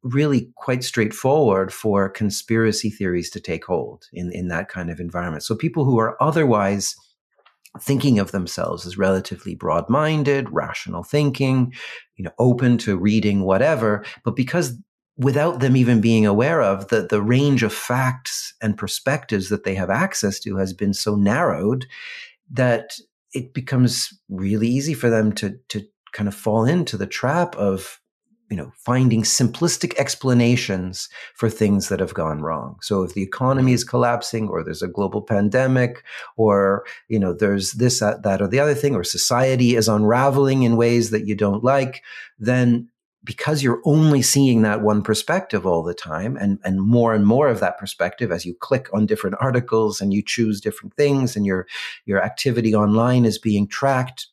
[0.03, 5.43] really quite straightforward for conspiracy theories to take hold in in that kind of environment.
[5.43, 6.95] So people who are otherwise
[7.81, 11.73] thinking of themselves as relatively broad-minded, rational thinking,
[12.17, 14.77] you know, open to reading whatever, but because
[15.17, 19.75] without them even being aware of the the range of facts and perspectives that they
[19.75, 21.87] have access to has been so narrowed
[22.51, 22.99] that
[23.33, 28.01] it becomes really easy for them to to kind of fall into the trap of
[28.51, 32.77] you know, finding simplistic explanations for things that have gone wrong.
[32.83, 36.05] So if the economy is collapsing or there's a global pandemic
[36.37, 40.77] or, you know, there's this, that, or the other thing, or society is unraveling in
[40.77, 42.03] ways that you don't like,
[42.39, 42.89] then
[43.25, 47.49] because you're only seeing that one perspective all the time and, and more and more
[47.49, 51.47] of that perspective as you click on different articles and you choose different things and
[51.47, 51.67] your,
[52.05, 54.27] your activity online is being tracked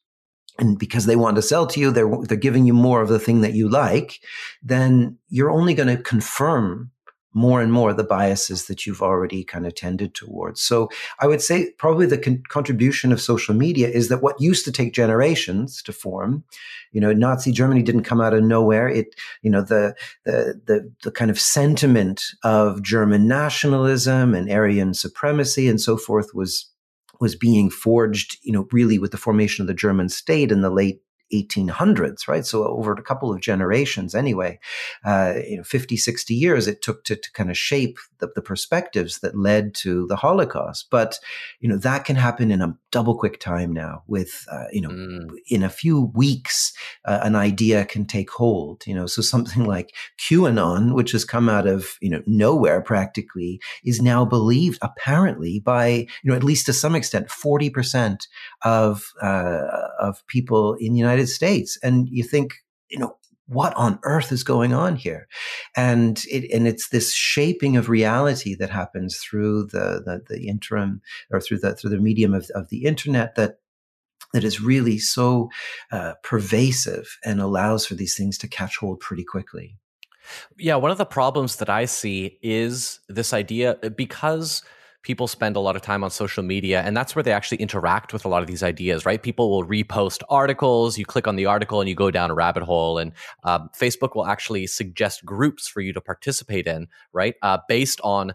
[0.60, 3.20] and because they want to sell to you, they're, they're giving you more of the
[3.20, 4.20] thing that you like,
[4.62, 6.92] then you're only going to confirm
[7.34, 10.62] more and more the biases that you've already kind of tended towards.
[10.62, 10.90] So
[11.20, 14.72] I would say probably the con- contribution of social media is that what used to
[14.72, 16.44] take generations to form,
[16.92, 18.90] you know, Nazi Germany didn't come out of nowhere.
[18.90, 19.96] It, you know, the,
[20.26, 26.34] the, the, the kind of sentiment of German nationalism and Aryan supremacy and so forth
[26.34, 26.71] was
[27.22, 30.72] was being forged, you know, really with the formation of the German state in the
[30.72, 31.02] late
[31.34, 32.46] 1800s, right?
[32.46, 34.60] So over a couple of generations anyway,
[35.06, 38.42] uh, you know, 50, 60 years it took to, to kind of shape the, the,
[38.42, 40.88] perspectives that led to the Holocaust.
[40.90, 41.20] But,
[41.60, 44.90] you know, that can happen in a double quick time now with, uh, you know,
[44.90, 45.30] mm.
[45.48, 46.74] in a few weeks,
[47.06, 51.50] uh, an idea can take hold, you know, so something like QAnon, which has come
[51.50, 56.66] out of, you know, nowhere practically is now believed apparently by, you know, at least
[56.66, 58.28] to some extent, 40%
[58.64, 59.68] of, uh,
[60.00, 61.78] of people in the United United States.
[61.84, 62.56] And you think,
[62.90, 63.16] you know,
[63.48, 65.28] what on earth is going on here?
[65.76, 71.02] And it, and it's this shaping of reality that happens through the, the, the interim
[71.32, 73.58] or through the, through the medium of, of the internet that,
[74.34, 75.50] that is really so
[75.92, 79.76] uh, pervasive and allows for these things to catch hold pretty quickly.
[80.58, 84.64] Yeah, one of the problems that I see is this idea because
[85.04, 88.14] people spend a lot of time on social media and that's where they actually interact
[88.14, 91.46] with a lot of these ideas right people will repost articles you click on the
[91.46, 93.12] article and you go down a rabbit hole and
[93.44, 98.34] um, facebook will actually suggest groups for you to participate in right uh, based on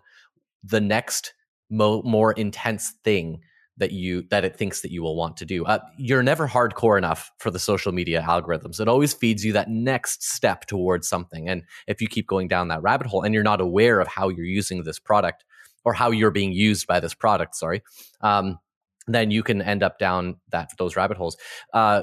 [0.63, 1.35] the next
[1.71, 3.41] mo- more intense thing
[3.79, 5.65] that you that it thinks that you will want to do.
[5.65, 8.81] Uh, you're never hardcore enough for the social media algorithms.
[8.81, 11.49] It always feeds you that next step towards something.
[11.49, 14.29] And if you keep going down that rabbit hole and you're not aware of how
[14.29, 15.45] you're using this product,
[15.87, 17.83] or how you're being used by this product sorry
[18.21, 18.59] um,
[19.07, 21.39] then you can end up down that those rabbit holes
[21.73, 22.03] uh,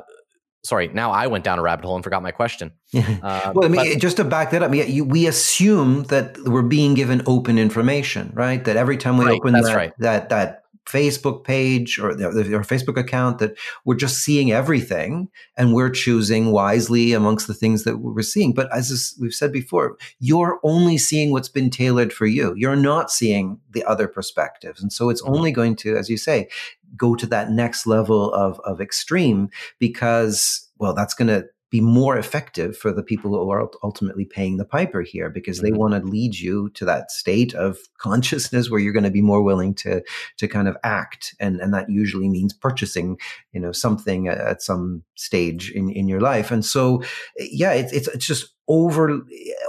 [0.64, 2.72] sorry, now I went down a rabbit hole and forgot my question.
[3.24, 6.62] Uh, well, I mean, but, just to back that up, you, we assume that we're
[6.62, 8.64] being given open information, right?
[8.66, 9.94] That every time we right, open that, right.
[10.00, 12.32] that that Facebook page or their,
[12.64, 17.98] Facebook account that we're just seeing everything and we're choosing wisely amongst the things that
[17.98, 18.54] we're seeing.
[18.54, 22.54] But as we've said before, you're only seeing what's been tailored for you.
[22.56, 24.82] You're not seeing the other perspectives.
[24.82, 25.34] And so it's mm-hmm.
[25.34, 26.50] only going to, as you say,
[26.96, 32.20] go to that next level of, of extreme because, well, that's going to be more
[32.20, 35.80] effective for the people who are ultimately paying the piper here because they mm-hmm.
[35.80, 39.42] want to lead you to that state of consciousness where you're going to be more
[39.42, 40.04] willing to
[40.38, 43.18] to kind of act and and that usually means purchasing
[43.54, 47.02] you know something at some stage in in your life and so
[47.40, 49.22] yeah it's it's, it's just over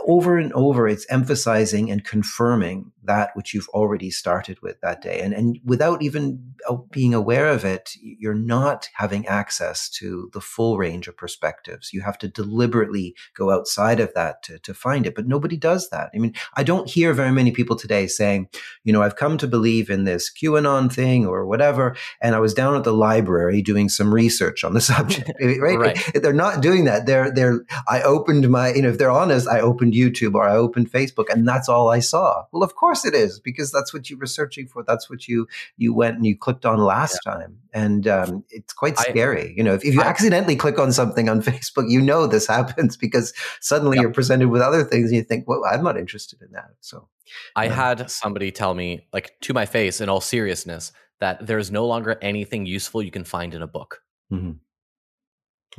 [0.07, 5.21] over and over it's emphasizing and confirming that which you've already started with that day.
[5.21, 10.41] And and without even uh, being aware of it you're not having access to the
[10.41, 11.93] full range of perspectives.
[11.93, 15.91] You have to deliberately go outside of that to, to find it but nobody does
[15.91, 16.11] that.
[16.15, 18.49] I mean i don't hear very many people today saying
[18.85, 22.55] you know i've come to believe in this qanon thing or whatever and i was
[22.55, 25.31] down at the library doing some research on the subject.
[25.65, 25.79] Right?
[25.79, 26.11] right?
[26.15, 27.07] They're not doing that.
[27.07, 30.55] They're they're i opened my you know if they're honest i opened youtube or i
[30.55, 32.45] opened facebook and that's all i saw.
[32.53, 34.83] Well of course it is because that's what you were searching for.
[34.83, 37.33] That's what you you went and you clicked on last yeah.
[37.33, 37.59] time.
[37.73, 39.49] And um, it's quite scary.
[39.49, 42.27] I, you know if, if you I, accidentally click on something on facebook you know
[42.27, 44.03] this happens because suddenly yeah.
[44.03, 46.71] you're presented with other things and you think well i'm not interested in that.
[46.81, 47.09] So
[47.57, 51.71] i had somebody tell me like to my face in all seriousness that there is
[51.71, 54.03] no longer anything useful you can find in a book.
[54.33, 54.53] Mm-hmm.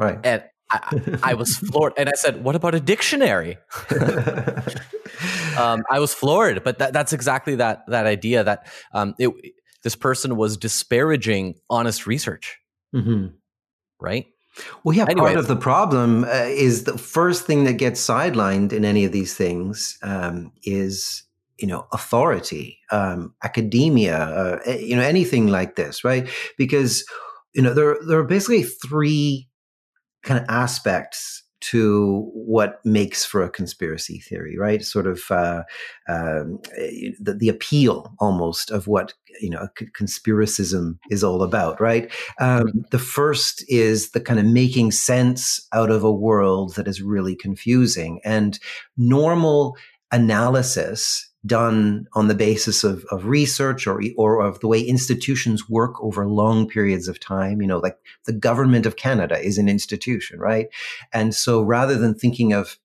[0.01, 0.19] right.
[0.23, 0.43] And
[0.83, 3.57] I, I, was floored, and I said, "What about a dictionary?"
[5.57, 9.31] um, I was floored, but that, that's exactly that that idea that um, it,
[9.83, 12.57] this person was disparaging honest research,
[12.93, 13.27] mm-hmm.
[13.99, 14.25] right?
[14.83, 15.03] Well, yeah.
[15.03, 15.33] Anyways.
[15.33, 19.11] Part of the problem uh, is the first thing that gets sidelined in any of
[19.11, 21.23] these things um, is
[21.57, 26.29] you know authority, um, academia, uh, you know anything like this, right?
[26.57, 27.05] Because
[27.53, 29.47] you know there there are basically three
[30.25, 34.83] kind of aspects to what makes for a conspiracy theory, right?
[34.83, 35.63] Sort of uh,
[36.07, 36.59] um,
[37.19, 39.67] the, the, appeal almost of what you know
[39.97, 42.11] conspiracism is all about, right?
[42.39, 47.01] Um, the first is the kind of making sense out of a world that is
[47.01, 48.59] really confusing, and
[48.97, 49.75] normal
[50.11, 56.01] analysis done on the basis of, of research or, or of the way institutions work
[56.01, 57.61] over long periods of time.
[57.61, 60.67] You know, like the government of Canada is an institution, right?
[61.13, 62.77] And so rather than thinking of,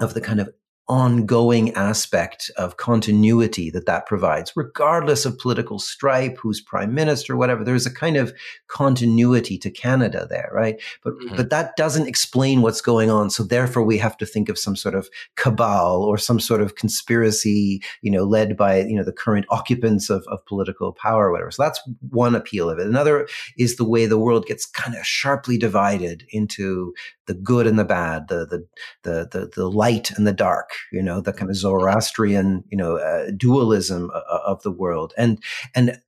[0.00, 0.52] of the kind of
[0.88, 7.64] ongoing aspect of continuity that that provides, regardless of political stripe, who's prime minister, whatever.
[7.64, 8.32] There's a kind of
[8.68, 10.80] continuity to Canada there, right?
[11.04, 11.36] But mm-hmm.
[11.36, 13.30] but that doesn't explain what's going on.
[13.30, 16.74] So therefore, we have to think of some sort of cabal or some sort of
[16.74, 21.32] conspiracy, you know, led by you know the current occupants of, of political power, or
[21.32, 21.50] whatever.
[21.52, 21.80] So that's
[22.10, 22.86] one appeal of it.
[22.86, 26.92] Another is the way the world gets kind of sharply divided into
[27.26, 28.66] the good and the bad, the the
[29.02, 32.98] the the, the light and the dark you know, the kind of Zoroastrian, you know,
[32.98, 35.12] uh, dualism uh, uh, of the world.
[35.16, 35.42] And,
[35.74, 36.00] and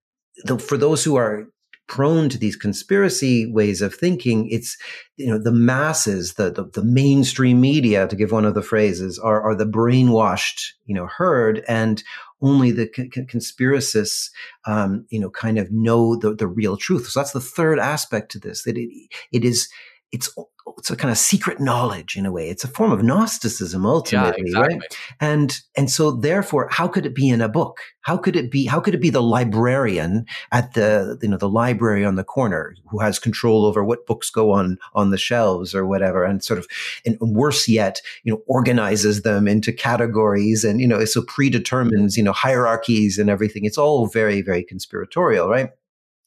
[0.44, 1.46] the, for those who are
[1.86, 4.76] prone to these conspiracy ways of thinking, it's,
[5.16, 9.18] you know, the masses, the, the, the mainstream media, to give one of the phrases,
[9.18, 11.62] are, are the brainwashed, you know, herd.
[11.68, 12.02] And
[12.40, 14.30] only the conspiracists,
[14.66, 17.08] um, you know, kind of know the, the real truth.
[17.08, 18.90] So that's the third aspect to this, that it,
[19.32, 19.68] it is,
[20.12, 20.34] it's
[20.78, 22.48] it's a kind of secret knowledge in a way.
[22.48, 24.78] It's a form of Gnosticism ultimately, yeah, exactly.
[24.78, 24.98] right?
[25.20, 27.80] And and so therefore, how could it be in a book?
[28.00, 28.66] How could it be?
[28.66, 32.74] How could it be the librarian at the you know the library on the corner
[32.88, 36.58] who has control over what books go on on the shelves or whatever, and sort
[36.58, 36.66] of
[37.04, 42.22] and worse yet, you know, organizes them into categories and you know so predetermines you
[42.22, 43.64] know hierarchies and everything.
[43.64, 45.70] It's all very very conspiratorial, right?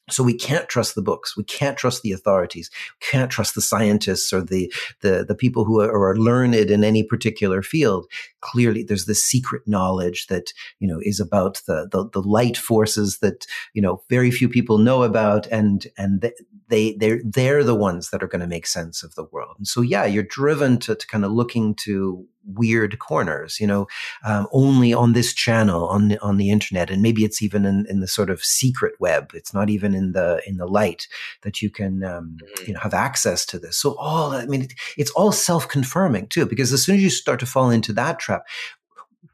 [0.10, 1.36] So we can't trust the books.
[1.36, 2.70] We can't trust the authorities.
[3.02, 6.84] We can't trust the scientists or the, the, the people who are, are learned in
[6.84, 8.06] any particular field.
[8.40, 13.20] Clearly, there's this secret knowledge that, you know, is about the, the, the light forces
[13.20, 15.46] that, you know, very few people know about.
[15.48, 16.32] And, and
[16.70, 19.56] they, they're, they're the ones that are going to make sense of the world.
[19.58, 23.88] And so, yeah, you're driven to, to kind of looking to weird corners, you know,
[24.26, 26.90] um, only on this channel on the, on the internet.
[26.90, 29.32] And maybe it's even in, in the sort of secret web.
[29.34, 31.08] It's not even in the, in the light
[31.44, 32.66] that you can, um, mm-hmm.
[32.68, 33.78] you know, have access to this.
[33.78, 37.10] So all, I mean, it, it's all self confirming too, because as soon as you
[37.10, 38.44] start to fall into that trap,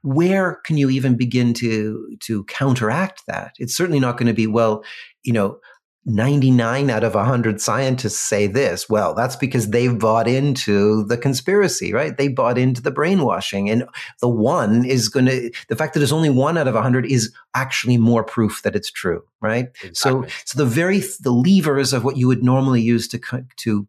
[0.02, 3.54] where can you even begin to, to counteract that?
[3.58, 4.84] It's certainly not going to be, well,
[5.24, 5.60] you know,
[6.06, 8.90] 99 out of 100 scientists say this.
[8.90, 12.18] Well, that's because they've bought into the conspiracy, right?
[12.18, 13.70] They bought into the brainwashing.
[13.70, 13.86] And
[14.20, 17.34] the one is going to, the fact that it's only one out of 100 is
[17.56, 19.68] actually more proof that it's true, right?
[19.84, 19.94] Exactly.
[19.94, 23.88] So, so the very, the levers of what you would normally use to, to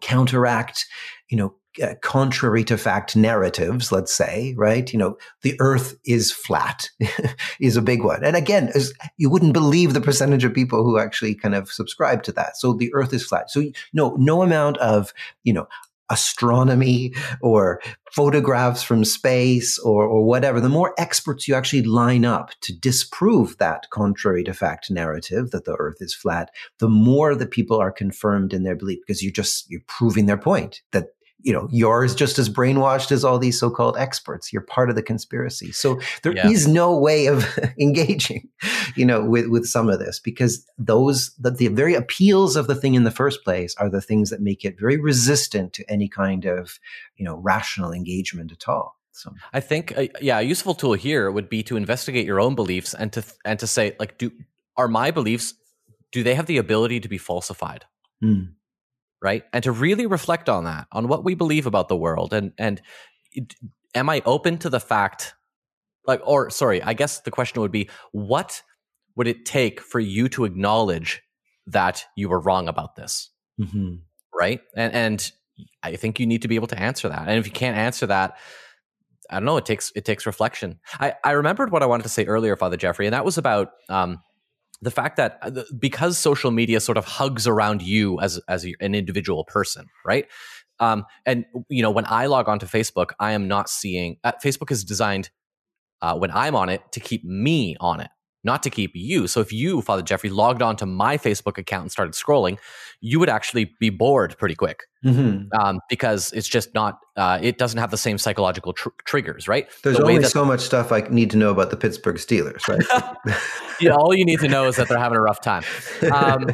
[0.00, 0.86] counteract,
[1.28, 4.92] you know, uh, contrary to fact narratives, let's say, right?
[4.92, 6.88] You know, the earth is flat
[7.60, 8.24] is a big one.
[8.24, 8.72] And again,
[9.16, 12.56] you wouldn't believe the percentage of people who actually kind of subscribe to that.
[12.56, 13.50] So the earth is flat.
[13.50, 13.62] So
[13.92, 15.12] no, no amount of,
[15.44, 15.68] you know,
[16.10, 17.80] astronomy or
[18.12, 23.56] photographs from space or, or whatever, the more experts you actually line up to disprove
[23.58, 27.92] that contrary to fact narrative that the earth is flat, the more the people are
[27.92, 31.10] confirmed in their belief because you're just, you're proving their point that
[31.42, 34.52] you know, you're just as brainwashed as all these so-called experts.
[34.52, 35.72] You're part of the conspiracy.
[35.72, 36.48] So there yeah.
[36.48, 37.46] is no way of
[37.80, 38.48] engaging,
[38.96, 42.74] you know, with, with some of this because those, the, the very appeals of the
[42.74, 46.08] thing in the first place are the things that make it very resistant to any
[46.08, 46.78] kind of,
[47.16, 48.96] you know, rational engagement at all.
[49.12, 52.54] So I think, uh, yeah, a useful tool here would be to investigate your own
[52.54, 54.30] beliefs and to, and to say, like, do,
[54.76, 55.54] are my beliefs,
[56.12, 57.84] do they have the ability to be falsified?
[58.22, 58.54] Mm
[59.22, 59.44] right?
[59.52, 62.80] And to really reflect on that, on what we believe about the world, and and
[63.94, 65.34] am I open to the fact,
[66.06, 68.62] like, or sorry, I guess the question would be, what
[69.16, 71.22] would it take for you to acknowledge
[71.66, 73.96] that you were wrong about this, mm-hmm.
[74.34, 74.60] right?
[74.76, 75.32] And and
[75.82, 78.06] I think you need to be able to answer that, and if you can't answer
[78.06, 78.36] that.
[79.32, 79.58] I don't know.
[79.58, 80.80] It takes it takes reflection.
[80.98, 83.70] I, I remembered what I wanted to say earlier, Father Jeffrey, and that was about
[83.88, 84.18] um,
[84.82, 88.94] the fact that uh, because social media sort of hugs around you as as an
[88.94, 90.26] individual person, right?
[90.78, 94.16] Um, and you know, when I log onto Facebook, I am not seeing.
[94.24, 95.30] Uh, Facebook is designed
[96.02, 98.10] uh, when I'm on it to keep me on it
[98.44, 99.26] not to keep you.
[99.26, 102.58] So if you, Father Jeffrey, logged on to my Facebook account and started scrolling,
[103.00, 105.48] you would actually be bored pretty quick mm-hmm.
[105.58, 109.68] um, because it's just not, uh, it doesn't have the same psychological tr- triggers, right?
[109.82, 112.66] There's the only that, so much stuff I need to know about the Pittsburgh Steelers,
[112.68, 113.36] right?
[113.80, 115.62] yeah, all you need to know is that they're having a rough time.
[116.12, 116.46] Um,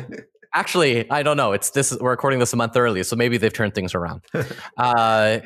[0.57, 1.53] actually, I don't know.
[1.53, 1.97] It's this.
[2.01, 4.25] We're recording this a month early, so maybe they've turned things around.
[4.77, 5.41] Uh,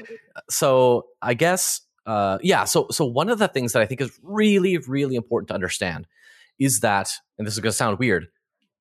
[0.49, 2.64] so I guess, uh, yeah.
[2.64, 6.07] So so one of the things that I think is really really important to understand
[6.61, 8.29] is that, and this is going to sound weird,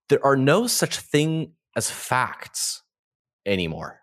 [0.09, 2.83] there are no such thing as facts
[3.45, 3.99] anymore.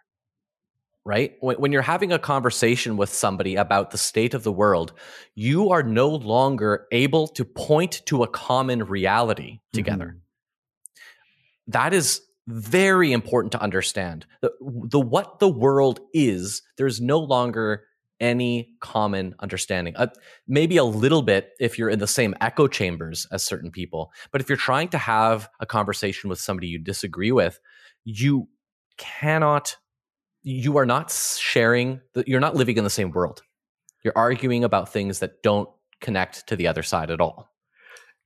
[1.05, 1.35] Right?
[1.39, 4.93] When, when, you're having a conversation with somebody about the state of the world,
[5.37, 10.07] you are no longer able to point to a common reality together.
[10.07, 11.70] Mm-hmm.
[11.70, 14.27] That is very important to understand.
[14.41, 17.85] The, the what the world is, there's no longer
[18.20, 19.94] any common understanding.
[19.96, 20.08] Uh,
[20.46, 24.10] maybe a little bit if you're in the same echo chambers as certain people.
[24.32, 27.60] But if you're trying to have a conversation with somebody you disagree with,
[28.04, 28.48] you
[28.96, 29.76] cannot,
[30.42, 33.42] you are not sharing, you're not living in the same world.
[34.04, 35.68] You're arguing about things that don't
[36.00, 37.48] connect to the other side at all.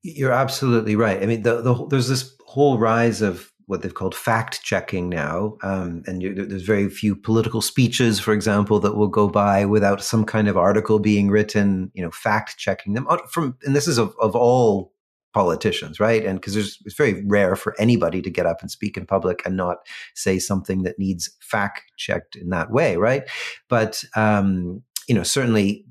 [0.03, 1.22] You're absolutely right.
[1.22, 5.57] I mean, the, the, there's this whole rise of what they've called fact checking now.
[5.62, 10.03] Um, and you, there's very few political speeches, for example, that will go by without
[10.03, 13.97] some kind of article being written, you know, fact checking them from, and this is
[13.97, 14.93] of, of all
[15.33, 16.25] politicians, right?
[16.27, 19.57] And because it's very rare for anybody to get up and speak in public and
[19.57, 23.23] not say something that needs fact checked in that way, right?
[23.68, 25.87] But, um, you know, certainly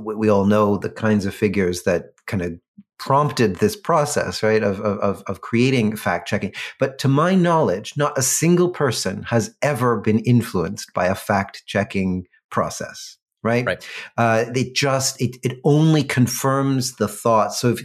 [0.00, 2.52] we all know the kinds of figures that kind of
[2.98, 6.52] prompted this process, right, of, of, of creating fact checking.
[6.78, 11.64] But to my knowledge, not a single person has ever been influenced by a fact
[11.66, 13.18] checking process.
[13.42, 13.66] Right.
[13.66, 13.86] right.
[14.16, 17.52] Uh, it just, it, it only confirms the thought.
[17.52, 17.82] So if,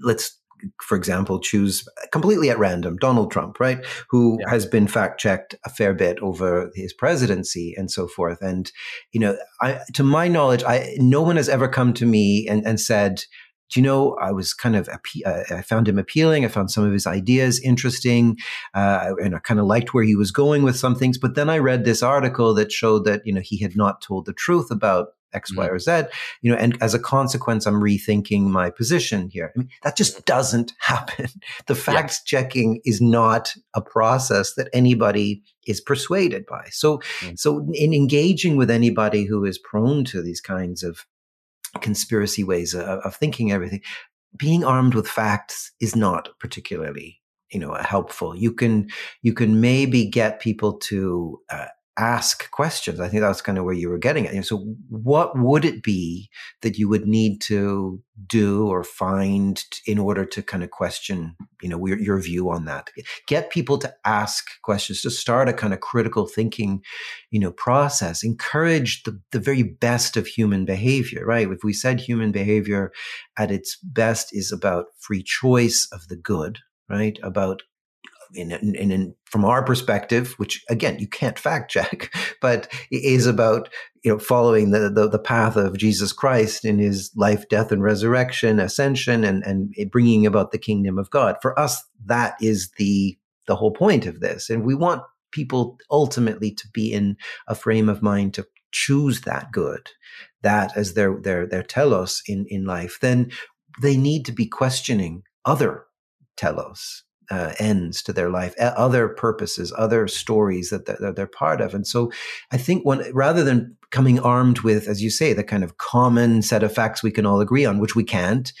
[0.00, 0.40] let's
[0.80, 3.84] for example, choose completely at random Donald Trump, right?
[4.10, 4.50] Who yeah.
[4.50, 8.40] has been fact checked a fair bit over his presidency and so forth.
[8.42, 8.70] And,
[9.12, 12.66] you know, I, to my knowledge, I, no one has ever come to me and,
[12.66, 13.22] and said,
[13.70, 16.44] do you know, I was kind of, uh, I found him appealing.
[16.44, 18.36] I found some of his ideas interesting.
[18.74, 21.16] Uh, and I kind of liked where he was going with some things.
[21.16, 24.26] But then I read this article that showed that, you know, he had not told
[24.26, 25.60] the truth about X, mm-hmm.
[25.60, 26.02] Y, or Z,
[26.42, 29.52] you know, and as a consequence, I'm rethinking my position here.
[29.54, 30.24] I mean, that just mm-hmm.
[30.26, 31.28] doesn't happen.
[31.66, 32.40] The fact yeah.
[32.40, 36.68] checking is not a process that anybody is persuaded by.
[36.70, 37.34] So, mm-hmm.
[37.36, 41.06] so in engaging with anybody who is prone to these kinds of
[41.80, 43.82] conspiracy ways of, of thinking everything.
[44.36, 47.20] Being armed with facts is not particularly,
[47.50, 48.36] you know, helpful.
[48.36, 48.88] You can
[49.22, 51.66] you can maybe get people to uh,
[52.02, 52.98] ask questions.
[52.98, 54.44] I think that's kind of where you were getting at.
[54.44, 56.28] So, what would it be
[56.62, 61.68] that you would need to do or find in order to kind of question, you
[61.68, 62.90] know, your, your view on that?
[63.28, 66.82] Get people to ask questions, to start a kind of critical thinking,
[67.30, 68.24] you know, process.
[68.24, 71.48] Encourage the, the very best of human behavior, right?
[71.48, 72.90] If we said human behavior
[73.38, 77.16] at its best is about free choice of the good, right?
[77.22, 77.62] About
[78.34, 83.68] in, in, in, from our perspective, which again you can't fact check, but is about
[84.02, 87.82] you know following the, the, the path of Jesus Christ in His life, death, and
[87.82, 91.36] resurrection, ascension, and and bringing about the kingdom of God.
[91.42, 95.02] For us, that is the the whole point of this, and we want
[95.32, 97.16] people ultimately to be in
[97.48, 99.90] a frame of mind to choose that good,
[100.42, 102.98] that as their their their telos in in life.
[103.00, 103.30] Then
[103.80, 105.86] they need to be questioning other
[106.36, 111.74] telos uh, ends to their life, other purposes, other stories that they're, they're, part of.
[111.74, 112.10] And so
[112.50, 116.42] I think when, rather than coming armed with, as you say, the kind of common
[116.42, 118.52] set of facts we can all agree on, which we can't,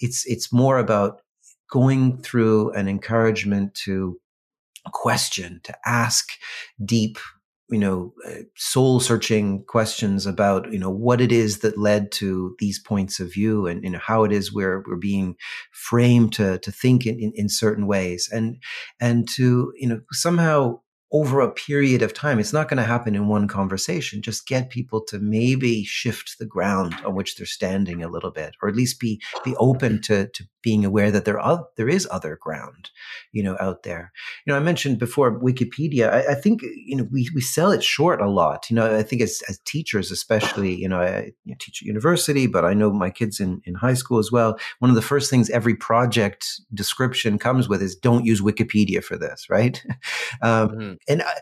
[0.00, 1.22] it's, it's more about
[1.70, 4.18] going through an encouragement to
[4.92, 6.30] question, to ask
[6.84, 7.18] deep
[7.70, 12.56] you know, uh, soul searching questions about, you know, what it is that led to
[12.58, 15.36] these points of view and, you know, how it is we're, we're being
[15.72, 18.28] framed to, to think in, in, in certain ways.
[18.32, 18.56] And,
[19.00, 20.80] and to, you know, somehow
[21.10, 22.38] over a period of time.
[22.38, 24.20] It's not going to happen in one conversation.
[24.20, 28.54] Just get people to maybe shift the ground on which they're standing a little bit,
[28.62, 32.06] or at least be be open to to being aware that there are there is
[32.10, 32.90] other ground,
[33.32, 34.12] you know, out there.
[34.44, 36.12] You know, I mentioned before Wikipedia.
[36.12, 38.68] I, I think you know we we sell it short a lot.
[38.68, 42.66] You know, I think as as teachers, especially, you know, I teach at university, but
[42.66, 44.58] I know my kids in in high school as well.
[44.80, 49.16] One of the first things every project description comes with is don't use Wikipedia for
[49.16, 49.82] this, right?
[50.42, 51.34] Um, mm-hmm and I,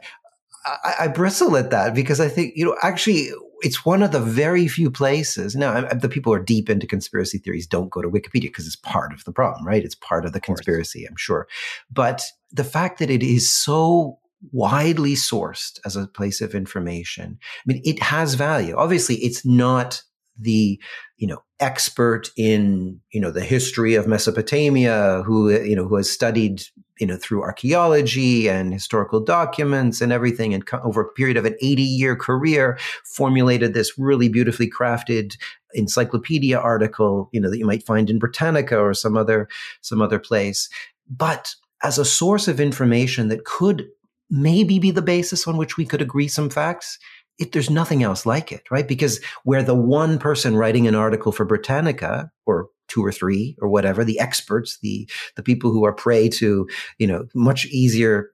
[0.67, 3.31] I, I, bristle at that because I think, you know, actually,
[3.61, 5.55] it's one of the very few places.
[5.55, 8.77] Now, the people who are deep into conspiracy theories don't go to Wikipedia because it's
[8.77, 9.85] part of the problem, right?
[9.85, 11.47] It's part of the conspiracy, I'm sure.
[11.91, 14.19] But the fact that it is so
[14.53, 18.77] widely sourced as a place of information, I mean, it has value.
[18.77, 20.03] Obviously, it's not
[20.39, 20.81] the
[21.17, 26.11] you know expert in you know the history of Mesopotamia who you know who has
[26.11, 26.63] studied
[26.99, 31.57] you know through archaeology and historical documents and everything and over a period of an
[31.61, 35.37] 80 year career formulated this really beautifully crafted
[35.75, 39.49] encyclopedia article you know that you might find in Britannica or some other
[39.81, 40.69] some other place
[41.09, 43.87] but as a source of information that could
[44.31, 46.99] maybe be the basis on which we could agree some facts
[47.39, 48.89] it, there's nothing else like it, right?
[48.89, 53.69] Because where the one person writing an article for Britannica or two or three or
[53.69, 56.69] whatever, the experts, the the people who are prey to,
[56.99, 58.31] you know, much easier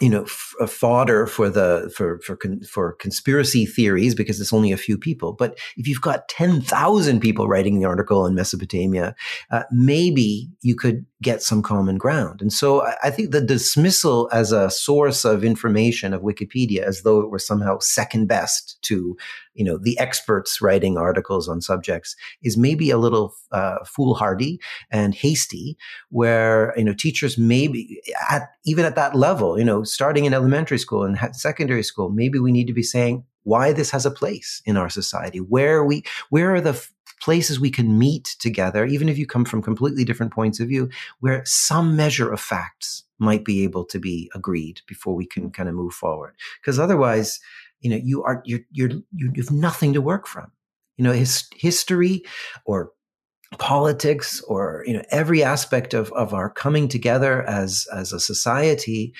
[0.00, 4.52] you know, f- uh, fodder for the for for con- for conspiracy theories because it's
[4.52, 5.32] only a few people.
[5.32, 9.14] But if you've got ten thousand people writing the article in Mesopotamia,
[9.50, 12.40] uh, maybe you could get some common ground.
[12.40, 17.02] And so I, I, think the dismissal as a source of information of Wikipedia, as
[17.02, 19.16] though it were somehow second best to
[19.58, 25.14] you know the experts writing articles on subjects, is maybe a little uh, foolhardy and
[25.14, 25.76] hasty.
[26.10, 28.00] Where you know teachers maybe
[28.30, 32.38] at even at that level, you know starting in elementary school and secondary school, maybe
[32.38, 35.38] we need to be saying why this has a place in our society.
[35.38, 39.46] Where we, where are the f- places we can meet together, even if you come
[39.46, 40.90] from completely different points of view,
[41.20, 45.68] where some measure of facts might be able to be agreed before we can kind
[45.68, 46.34] of move forward.
[46.60, 47.40] Because otherwise,
[47.80, 50.50] you know, you are you're, you're you have nothing to work from.
[50.96, 52.24] You know, his, history
[52.64, 52.90] or
[53.58, 59.14] politics or you know every aspect of, of our coming together as as a society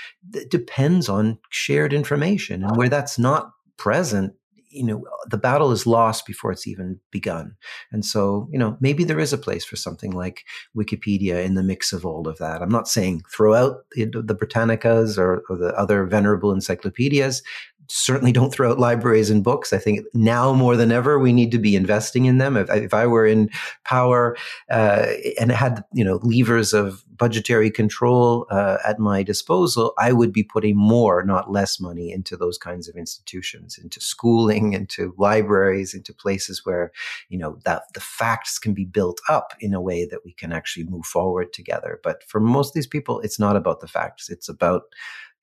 [0.50, 4.34] depends on shared information and where that's not present
[4.70, 7.54] you know the battle is lost before it's even begun
[7.92, 10.44] and so you know maybe there is a place for something like
[10.76, 14.34] wikipedia in the mix of all of that i'm not saying throw out the, the
[14.34, 17.42] britannicas or, or the other venerable encyclopedias
[17.88, 19.72] certainly don't throw out libraries and books.
[19.72, 22.56] I think now more than ever, we need to be investing in them.
[22.56, 23.50] If, if I were in
[23.84, 24.36] power
[24.70, 25.06] uh,
[25.40, 30.42] and had you know levers of budgetary control uh, at my disposal, I would be
[30.42, 36.14] putting more, not less, money into those kinds of institutions, into schooling, into libraries, into
[36.14, 36.92] places where
[37.28, 40.52] you know that the facts can be built up in a way that we can
[40.52, 42.00] actually move forward together.
[42.02, 44.82] But for most of these people, it's not about the facts; it's about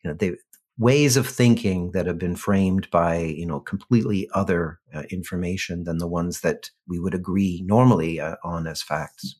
[0.03, 0.35] you know they
[0.77, 5.99] ways of thinking that have been framed by you know completely other uh, information than
[5.99, 9.35] the ones that we would agree normally uh, on as facts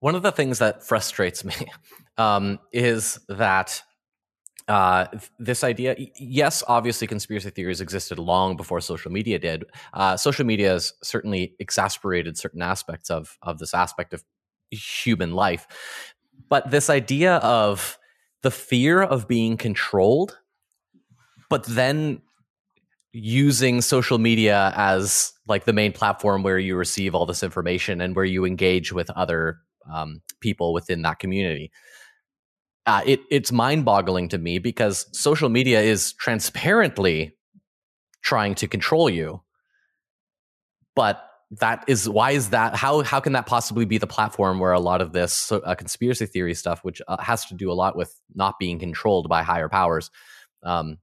[0.00, 1.54] one of the things that frustrates me
[2.18, 3.82] um, is that
[4.68, 5.06] uh,
[5.38, 9.64] this idea, yes, obviously conspiracy theories existed long before social media did.
[9.92, 14.22] Uh, social media has certainly exasperated certain aspects of of this aspect of
[14.70, 15.66] human life,
[16.48, 17.98] but this idea of
[18.42, 20.38] the fear of being controlled,
[21.48, 22.22] but then
[23.12, 28.14] using social media as like the main platform where you receive all this information and
[28.14, 29.58] where you engage with other
[29.92, 31.70] um, people within that community
[32.86, 37.36] uh, it it's mind boggling to me because social media is transparently
[38.22, 39.42] trying to control you.
[40.96, 41.24] But
[41.60, 44.80] that is why is that how how can that possibly be the platform where a
[44.80, 48.14] lot of this uh, conspiracy theory stuff, which uh, has to do a lot with
[48.34, 50.10] not being controlled by higher powers,
[50.62, 50.98] um,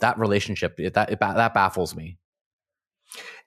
[0.00, 2.18] that relationship it, that it, that baffles me.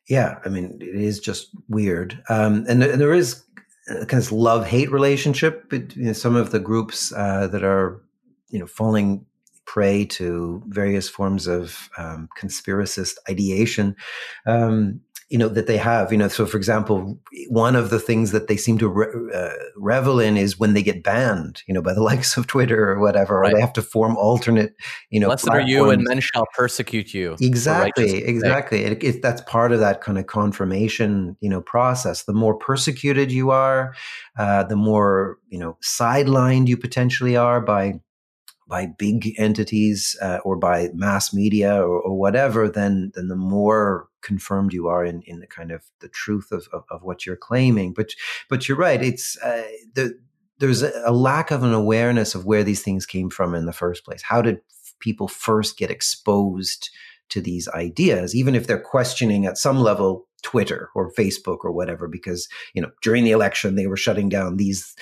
[0.07, 3.43] Yeah, I mean, it is just weird, um, and, and there is
[4.07, 8.01] kind of love hate relationship between some of the groups uh, that are
[8.49, 9.25] you know falling
[9.65, 13.95] prey to various forms of um, conspiracist ideation
[14.47, 14.99] um,
[15.29, 17.19] you know that they have you know so for example
[17.49, 20.83] one of the things that they seem to re- uh, revel in is when they
[20.83, 23.51] get banned you know by the likes of twitter or whatever right.
[23.51, 24.75] or they have to form alternate
[25.09, 28.83] you know blessed are you and men shall persecute you exactly exactly.
[28.83, 32.23] It, it, that's part of that kind of confirmation you know process.
[32.23, 33.93] The more persecuted you are
[34.37, 37.99] uh, the more you know sidelined you potentially are by
[38.69, 44.07] by big entities uh, or by mass media or, or, whatever, then then the more
[44.21, 47.35] confirmed you are in in the kind of the truth of of, of what you're
[47.35, 47.93] claiming.
[47.93, 48.11] But
[48.47, 49.01] but you're right.
[49.01, 49.63] It's uh,
[49.95, 50.17] the,
[50.59, 54.05] there's a lack of an awareness of where these things came from in the first
[54.05, 54.21] place.
[54.21, 54.59] How did
[54.99, 56.89] people first get exposed
[57.29, 62.07] to these ideas, even if they're questioning at some level Twitter or Facebook or whatever,
[62.07, 64.95] because you know during the election they were shutting down these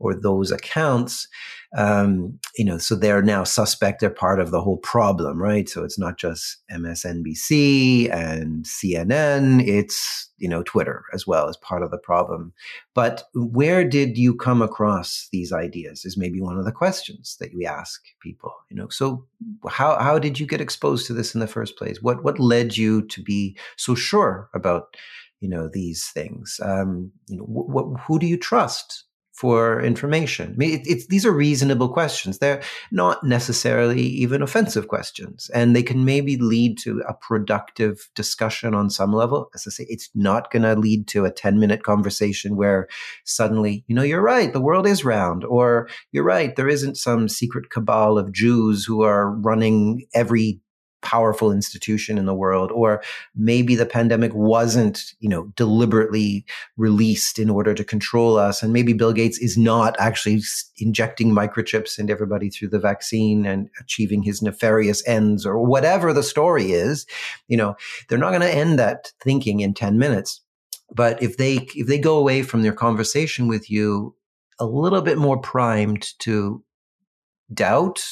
[0.00, 1.28] or those accounts,
[1.76, 4.00] um, you know, so they're now suspect.
[4.00, 5.68] They're part of the whole problem, right?
[5.68, 9.66] So it's not just MSNBC and CNN.
[9.66, 12.52] It's you know Twitter as well as part of the problem.
[12.94, 16.04] But where did you come across these ideas?
[16.04, 18.52] Is maybe one of the questions that we ask people.
[18.70, 19.26] You know, so
[19.68, 22.00] how how did you get exposed to this in the first place?
[22.00, 24.96] What what led you to be so sure about
[25.40, 26.60] you know these things?
[26.62, 29.04] Um, you know, wh- wh- who do you trust?
[29.34, 30.52] For information?
[30.52, 32.38] I mean, it, it's these are reasonable questions.
[32.38, 32.62] They're
[32.92, 38.90] not necessarily even offensive questions, and they can maybe lead to a productive discussion on
[38.90, 39.50] some level.
[39.54, 42.88] As I say, it's not going to lead to a ten minute conversation where
[43.24, 47.28] suddenly, you know, you're right, the world is round, or you're right, there isn't some
[47.28, 50.60] secret cabal of Jews who are running every
[51.04, 53.02] powerful institution in the world or
[53.36, 56.44] maybe the pandemic wasn't you know deliberately
[56.76, 60.40] released in order to control us and maybe bill gates is not actually
[60.78, 66.22] injecting microchips into everybody through the vaccine and achieving his nefarious ends or whatever the
[66.22, 67.06] story is
[67.46, 67.76] you know
[68.08, 70.40] they're not going to end that thinking in 10 minutes.
[70.94, 74.14] But if they if they go away from their conversation with you
[74.58, 76.62] a little bit more primed to
[77.52, 78.04] doubt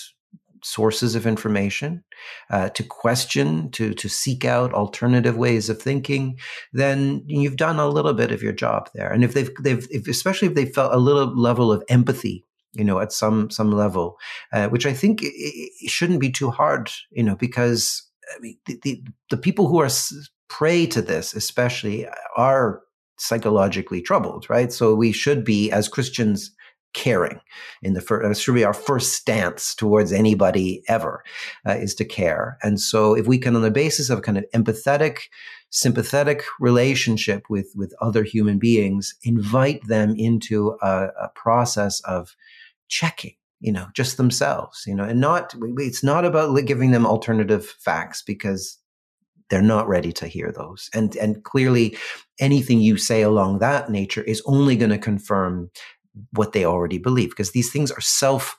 [0.63, 2.05] sources of information,
[2.51, 6.39] uh, to question, to to seek out alternative ways of thinking,
[6.73, 9.13] then you've done a little bit of your job there.
[9.13, 12.85] And if they've they've if, especially if they felt a little level of empathy you
[12.85, 14.19] know at some some level
[14.53, 18.03] uh, which i think it, it, shouldn't be too hard you know because
[18.35, 19.91] i mean the, the, the people who are
[20.49, 22.07] prey to this especially
[22.37, 22.81] are
[23.19, 26.51] psychologically troubled right so we should be as christians
[26.95, 27.41] caring
[27.83, 31.25] in the first that should be our first stance towards anybody ever
[31.67, 32.59] uh, is to care.
[32.63, 35.23] And so if we can on the basis of kind of empathetic
[35.71, 42.37] sympathetic relationship with with other human beings invite them into a, a process of
[42.89, 47.65] checking you know just themselves you know and not it's not about giving them alternative
[47.65, 48.83] facts because
[49.53, 50.89] they're not ready to hear those.
[50.95, 51.95] And and clearly
[52.41, 55.71] anything you say along that nature is only going to confirm
[56.33, 58.57] what they already believe because these things are self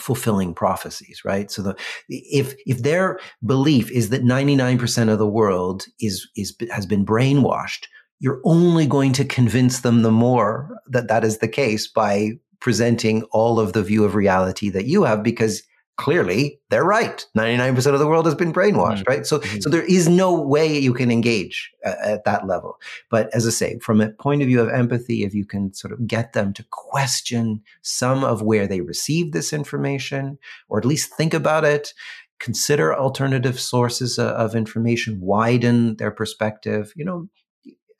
[0.00, 1.50] fulfilling prophecies right?
[1.50, 1.76] So the
[2.08, 7.86] if if their belief is that 99% of the world is is has been brainwashed
[8.20, 12.30] you're only going to convince them the more that that is the case by
[12.60, 15.62] presenting all of the view of reality that you have because
[15.96, 19.10] clearly they're right 99% of the world has been brainwashed mm-hmm.
[19.10, 19.60] right so mm-hmm.
[19.60, 22.78] so there is no way you can engage at, at that level
[23.10, 25.92] but as i say from a point of view of empathy if you can sort
[25.92, 30.36] of get them to question some of where they received this information
[30.68, 31.94] or at least think about it
[32.40, 37.28] consider alternative sources of, of information widen their perspective you know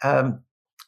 [0.03, 0.41] um,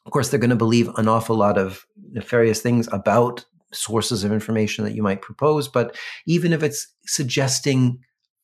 [0.05, 3.45] of course they're going to believe an awful lot of nefarious things about
[3.77, 5.97] sources of information that you might propose, but
[6.27, 7.99] even if it's suggesting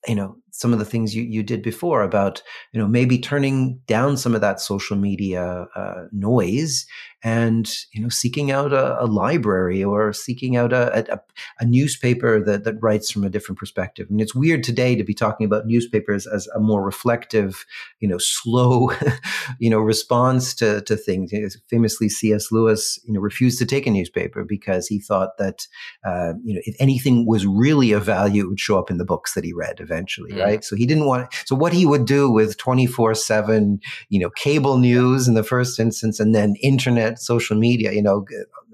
[0.06, 2.42] you know some of the things you, you did before about
[2.72, 6.86] you know maybe turning down some of that social media uh, noise
[7.24, 11.20] and you know seeking out a, a library or seeking out a, a,
[11.60, 15.14] a, newspaper that, that writes from a different perspective mean it's weird today to be
[15.14, 17.64] talking about newspapers as a more reflective
[18.00, 18.90] you know slow
[19.58, 21.32] you know response to, to things
[21.68, 25.66] famously cs lewis you know refused to take a newspaper because he thought that
[26.04, 29.04] uh, you know if anything was really of value it would show up in the
[29.04, 30.41] books that he read eventually mm.
[30.42, 34.30] Right so he didn't want so what he would do with 24 7 you know
[34.30, 38.24] cable news in the first instance and then internet internet, social media, you know,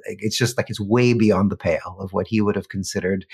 [0.05, 3.27] it's just like it's way beyond the pale of what he would have considered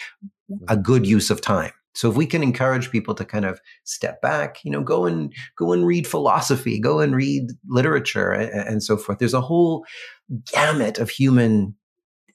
[0.50, 0.64] mm-hmm.
[0.68, 1.72] a good use of time.
[1.94, 5.32] So if we can encourage people to kind of step back, you know, go and
[5.56, 9.18] go and read philosophy, go and read literature and, and so forth.
[9.20, 9.84] There's a whole
[10.52, 11.76] gamut of human,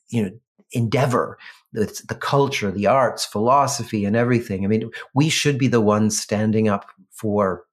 [0.09, 0.31] you know,
[0.71, 1.37] endeavor.
[1.74, 4.63] It's the culture, the arts, philosophy, and everything.
[4.63, 7.65] I mean, we should be the ones standing up for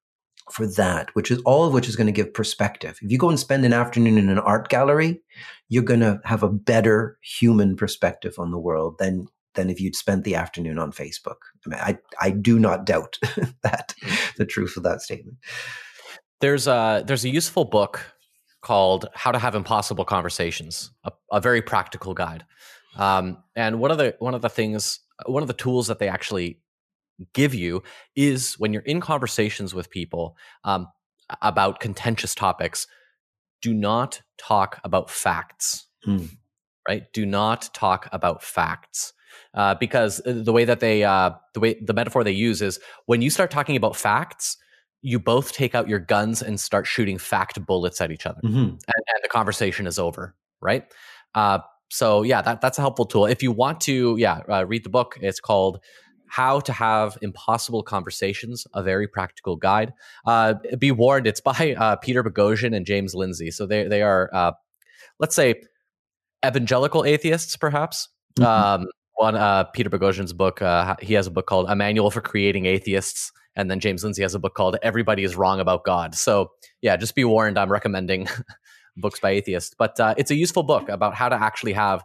[0.53, 2.99] for that, which is all of which is going to give perspective.
[3.03, 5.21] If you go and spend an afternoon in an art gallery,
[5.69, 9.97] you're going to have a better human perspective on the world than than if you'd
[9.97, 11.39] spent the afternoon on Facebook.
[11.67, 13.19] I mean, I I do not doubt
[13.63, 13.95] that
[14.37, 15.39] the truth of that statement.
[16.41, 18.01] There's a there's a useful book
[18.61, 22.45] called How to Have Impossible Conversations, a, a very practical guide.
[22.99, 26.09] Um, and one of the one of the things one of the tools that they
[26.09, 26.61] actually
[27.33, 27.83] give you
[28.15, 30.89] is when you're in conversations with people um,
[31.43, 32.87] about contentious topics,
[33.63, 35.87] do not talk about facts.
[36.07, 36.29] Mm.
[36.89, 37.05] Right?
[37.13, 39.13] Do not talk about facts.
[39.55, 42.79] Uh, because uh, the way that they, uh, the way the metaphor they use is
[43.07, 44.57] when you start talking about facts,
[45.03, 48.57] you both take out your guns and start shooting fact bullets at each other, mm-hmm.
[48.57, 50.35] and, and, the conversation is over.
[50.61, 50.85] Right?
[51.35, 51.59] Uh,
[51.89, 53.27] so yeah, that that's a helpful tool.
[53.27, 55.19] If you want to, yeah, uh, read the book.
[55.21, 55.81] It's called
[56.29, 59.93] how to Have Impossible Conversations, a very practical guide.
[60.27, 63.51] Uh, be warned, it's by uh, Peter Boghossian and James Lindsay.
[63.51, 64.53] So they, they are, uh,
[65.19, 65.63] let's say,
[66.45, 68.09] evangelical atheists, perhaps.
[68.39, 68.83] Mm-hmm.
[68.83, 72.21] Um, one, uh, Peter Boghossian's book, uh, he has a book called A Manual for
[72.21, 73.33] Creating Atheists.
[73.55, 76.15] And then James Lindsay has a book called Everybody is Wrong About God.
[76.15, 76.51] So,
[76.83, 78.29] yeah, just be warned, I'm recommending
[78.97, 79.75] books by atheists.
[79.77, 82.05] But uh, it's a useful book about how to actually have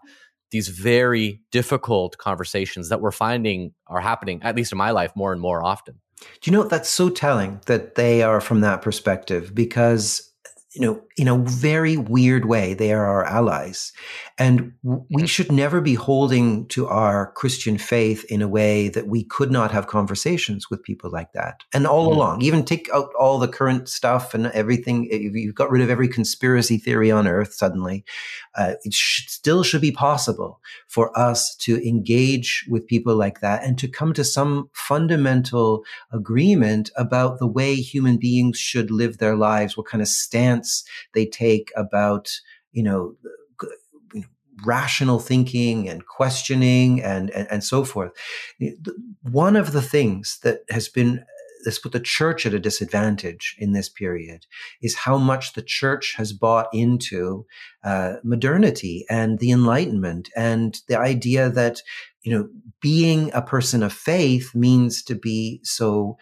[0.51, 5.31] these very difficult conversations that we're finding are happening, at least in my life, more
[5.31, 5.99] and more often.
[6.41, 10.30] Do you know that's so telling that they are from that perspective because
[10.73, 13.91] you know, in a very weird way, they are our allies.
[14.37, 15.25] And we mm-hmm.
[15.25, 19.71] should never be holding to our Christian faith in a way that we could not
[19.71, 21.63] have conversations with people like that.
[21.73, 22.15] And all mm-hmm.
[22.17, 26.07] along, even take out all the current stuff and everything, you've got rid of every
[26.07, 28.05] conspiracy theory on earth suddenly,
[28.55, 33.77] uh, it still should be possible for us to engage with people like that and
[33.77, 39.75] to come to some fundamental agreement about the way human beings should live their lives,
[39.75, 40.83] what kind of stance stance
[41.13, 42.29] they take about,
[42.71, 43.15] you know,
[44.65, 48.11] rational thinking and questioning and, and, and so forth.
[49.23, 51.23] One of the things that has been
[51.63, 54.47] that's put the church at a disadvantage in this period
[54.81, 57.45] is how much the church has bought into
[57.83, 61.83] uh, modernity and the enlightenment and the idea that
[62.23, 62.49] you know
[62.81, 66.17] being a person of faith means to be so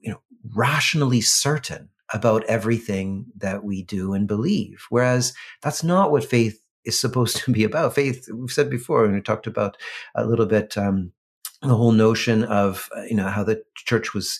[0.00, 0.20] you know
[0.54, 4.86] rationally certain about everything that we do and believe.
[4.90, 7.94] Whereas that's not what faith is supposed to be about.
[7.94, 9.76] Faith, we've said before, and we talked about
[10.14, 11.12] a little bit um,
[11.62, 14.38] the whole notion of uh, you know how the church was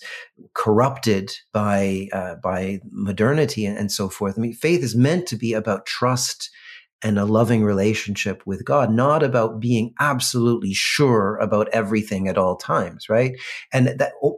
[0.53, 4.35] corrupted by uh, by modernity and, and, so forth.
[4.37, 6.49] I mean, faith is meant to be about trust
[7.01, 12.57] and a loving relationship with God, not about being absolutely sure about everything at all
[12.57, 13.39] times, right?
[13.71, 14.37] And that oh,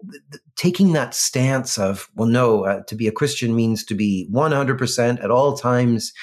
[0.55, 5.24] taking that stance of, well, no, uh, to be a Christian means to be 100%
[5.24, 6.14] at all times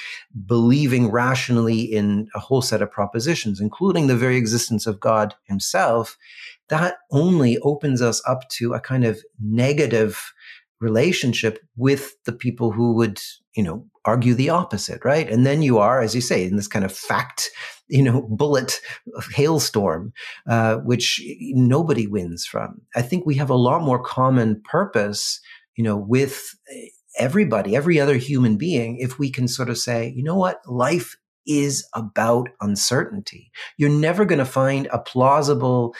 [0.47, 6.17] believing rationally in a whole set of propositions, including the very existence of God himself,
[6.69, 10.33] that only opens us up to a kind of negative
[10.81, 13.21] relationship with the people who would,
[13.57, 15.31] you know, argue the opposite, right?
[15.31, 17.51] And then you are, as you say, in this kind of fact,
[17.89, 18.81] you know, bullet
[19.35, 20.13] hailstorm,
[20.49, 21.23] uh, which
[21.55, 22.81] nobody wins from.
[22.97, 25.41] I think we have a lot more common purpose,
[25.77, 26.55] you know, with
[27.19, 31.17] everybody, every other human being, if we can sort of say, you know what, life
[31.47, 33.51] is about uncertainty.
[33.77, 35.95] You're never going to find a plausible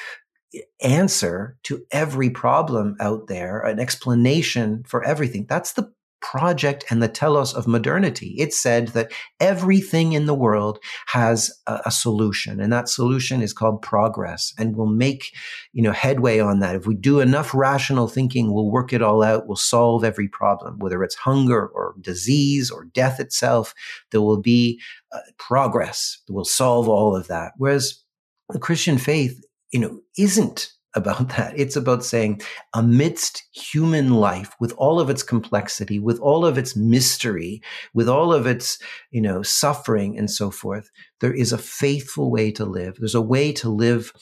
[0.83, 5.47] answer to every problem out there, an explanation for everything.
[5.49, 8.35] That's the project and the telos of modernity.
[8.39, 13.53] It said that everything in the world has a, a, solution, and that solution is
[13.53, 15.33] called progress, and we'll make
[15.73, 16.75] you know headway on that.
[16.75, 19.47] If we do enough rational thinking, we'll work it all out.
[19.47, 23.75] We'll solve every problem, whether it's hunger or disease or death itself.
[24.11, 24.81] There will be
[25.13, 26.19] uh, progress.
[26.29, 27.53] We'll solve all of that.
[27.57, 28.03] Whereas
[28.49, 31.59] the Christian faith, you know, isn't about that.
[31.59, 32.43] It's about saying,
[32.75, 37.63] amidst human life, with all of its complexity, with all of its mystery,
[37.95, 38.79] with all of its,
[39.11, 42.97] you know, suffering and so forth, there is a faithful way to live.
[42.99, 44.13] There's a way to live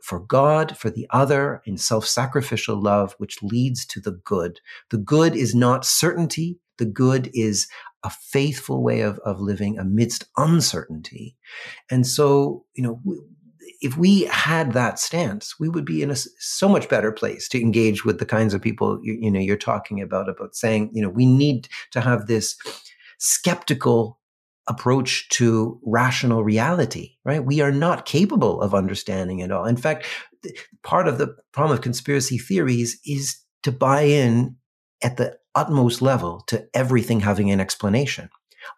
[0.00, 4.60] for God, for the other, in self sacrificial love, which leads to the good.
[4.90, 6.60] The good is not certainty.
[6.78, 7.66] The good is
[8.04, 11.36] a faithful way of, of living amidst uncertainty.
[11.90, 13.02] And so, you know,
[13.80, 17.60] if we had that stance, we would be in a so much better place to
[17.60, 21.02] engage with the kinds of people you, you know you're talking about about saying you
[21.02, 22.56] know we need to have this
[23.18, 24.18] skeptical
[24.68, 27.44] approach to rational reality right?
[27.44, 29.64] We are not capable of understanding it all.
[29.64, 30.06] In fact
[30.82, 34.56] part of the problem of conspiracy theories is to buy in
[35.02, 38.28] at the utmost level to everything having an explanation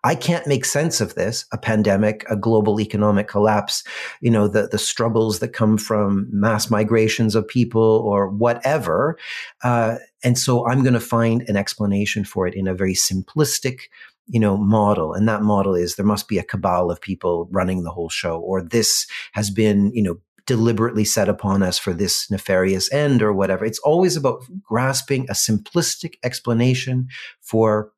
[0.04, 3.84] I can't make sense of this, a pandemic, a global economic collapse,
[4.20, 9.18] you know, the, the struggles that come from mass migrations of people or whatever.
[9.62, 13.82] Uh, and so I'm going to find an explanation for it in a very simplistic,
[14.26, 15.12] you know, model.
[15.14, 18.38] And that model is there must be a cabal of people running the whole show,
[18.40, 23.32] or this has been, you know, deliberately set upon us for this nefarious end or
[23.32, 23.64] whatever.
[23.64, 27.08] It's always about grasping a simplistic explanation
[27.40, 27.92] for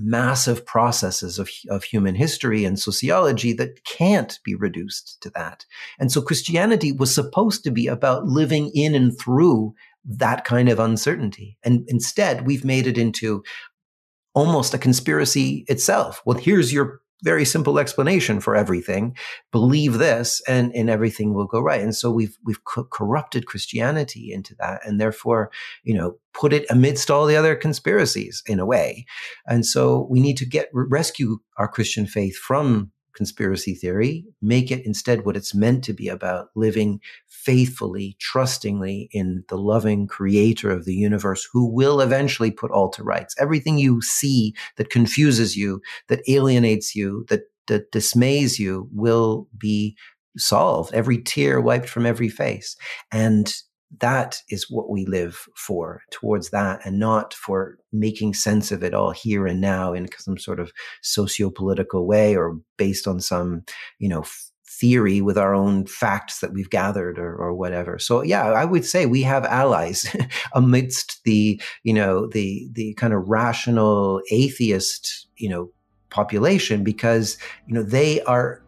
[0.00, 5.66] massive processes of, of human history and sociology that can't be reduced to that.
[5.98, 9.74] And so Christianity was supposed to be about living in and through
[10.04, 11.58] that kind of uncertainty.
[11.62, 13.42] And instead, we've made it into
[14.34, 16.22] almost a conspiracy itself.
[16.24, 19.16] Well, here's your very simple explanation for everything.
[19.52, 21.80] Believe this, and and everything will go right.
[21.80, 25.50] And so we've we've co- corrupted Christianity into that, and therefore,
[25.82, 29.06] you know, put it amidst all the other conspiracies in a way.
[29.46, 34.84] And so we need to get rescue our Christian faith from conspiracy theory, make it
[34.86, 40.84] instead what it's meant to be about living faithfully, trustingly in the loving creator of
[40.84, 43.34] the universe who will eventually put all to rights.
[43.38, 49.96] Everything you see that confuses you, that alienates you, that, that dismays you will be
[50.36, 50.92] solved.
[50.94, 52.76] Every tear wiped from every face.
[53.10, 53.52] And
[53.98, 58.94] that is what we live for towards that and not for making sense of it
[58.94, 60.72] all here and now in some sort of
[61.02, 63.62] socio-political way or based on some
[63.98, 64.24] you know
[64.68, 67.98] theory with our own facts that we've gathered or, or whatever.
[67.98, 70.14] So yeah i would say we have allies
[70.54, 75.70] amidst the you know the the kind of rational atheist you know
[76.10, 78.62] population because you know they are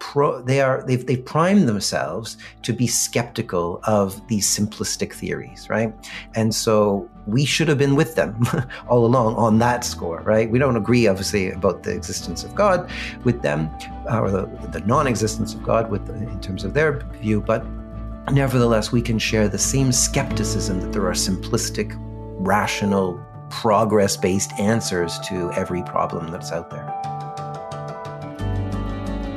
[0.00, 5.94] pro, they are they've they've primed themselves to be skeptical of these simplistic theories, right?
[6.34, 8.44] And so we should have been with them
[8.88, 10.50] all along on that score, right?
[10.50, 12.90] We don't agree, obviously, about the existence of God
[13.22, 13.70] with them,
[14.10, 17.64] uh, or the, the non-existence of God with in terms of their view, but
[18.32, 21.94] nevertheless, we can share the same skepticism that there are simplistic,
[22.38, 23.20] rational,
[23.50, 26.99] progress-based answers to every problem that's out there.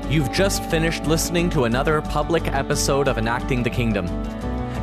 [0.09, 4.05] You've just finished listening to another public episode of Enacting the Kingdom.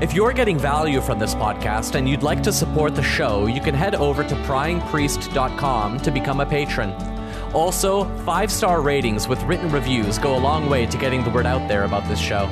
[0.01, 3.61] If you're getting value from this podcast and you'd like to support the show, you
[3.61, 6.93] can head over to pryingpriest.com to become a patron.
[7.53, 11.47] Also, five star ratings with written reviews go a long way to getting the word
[11.47, 12.49] out there about this show.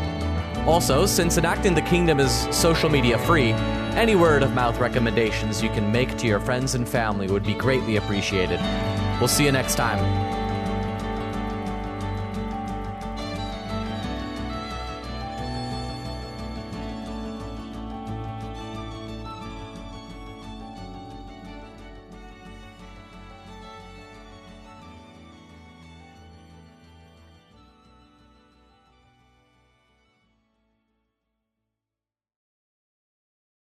[0.66, 3.52] Also, since Enacting the Kingdom is social media free,
[3.96, 7.54] any word of mouth recommendations you can make to your friends and family would be
[7.54, 8.60] greatly appreciated.
[9.18, 10.37] We'll see you next time.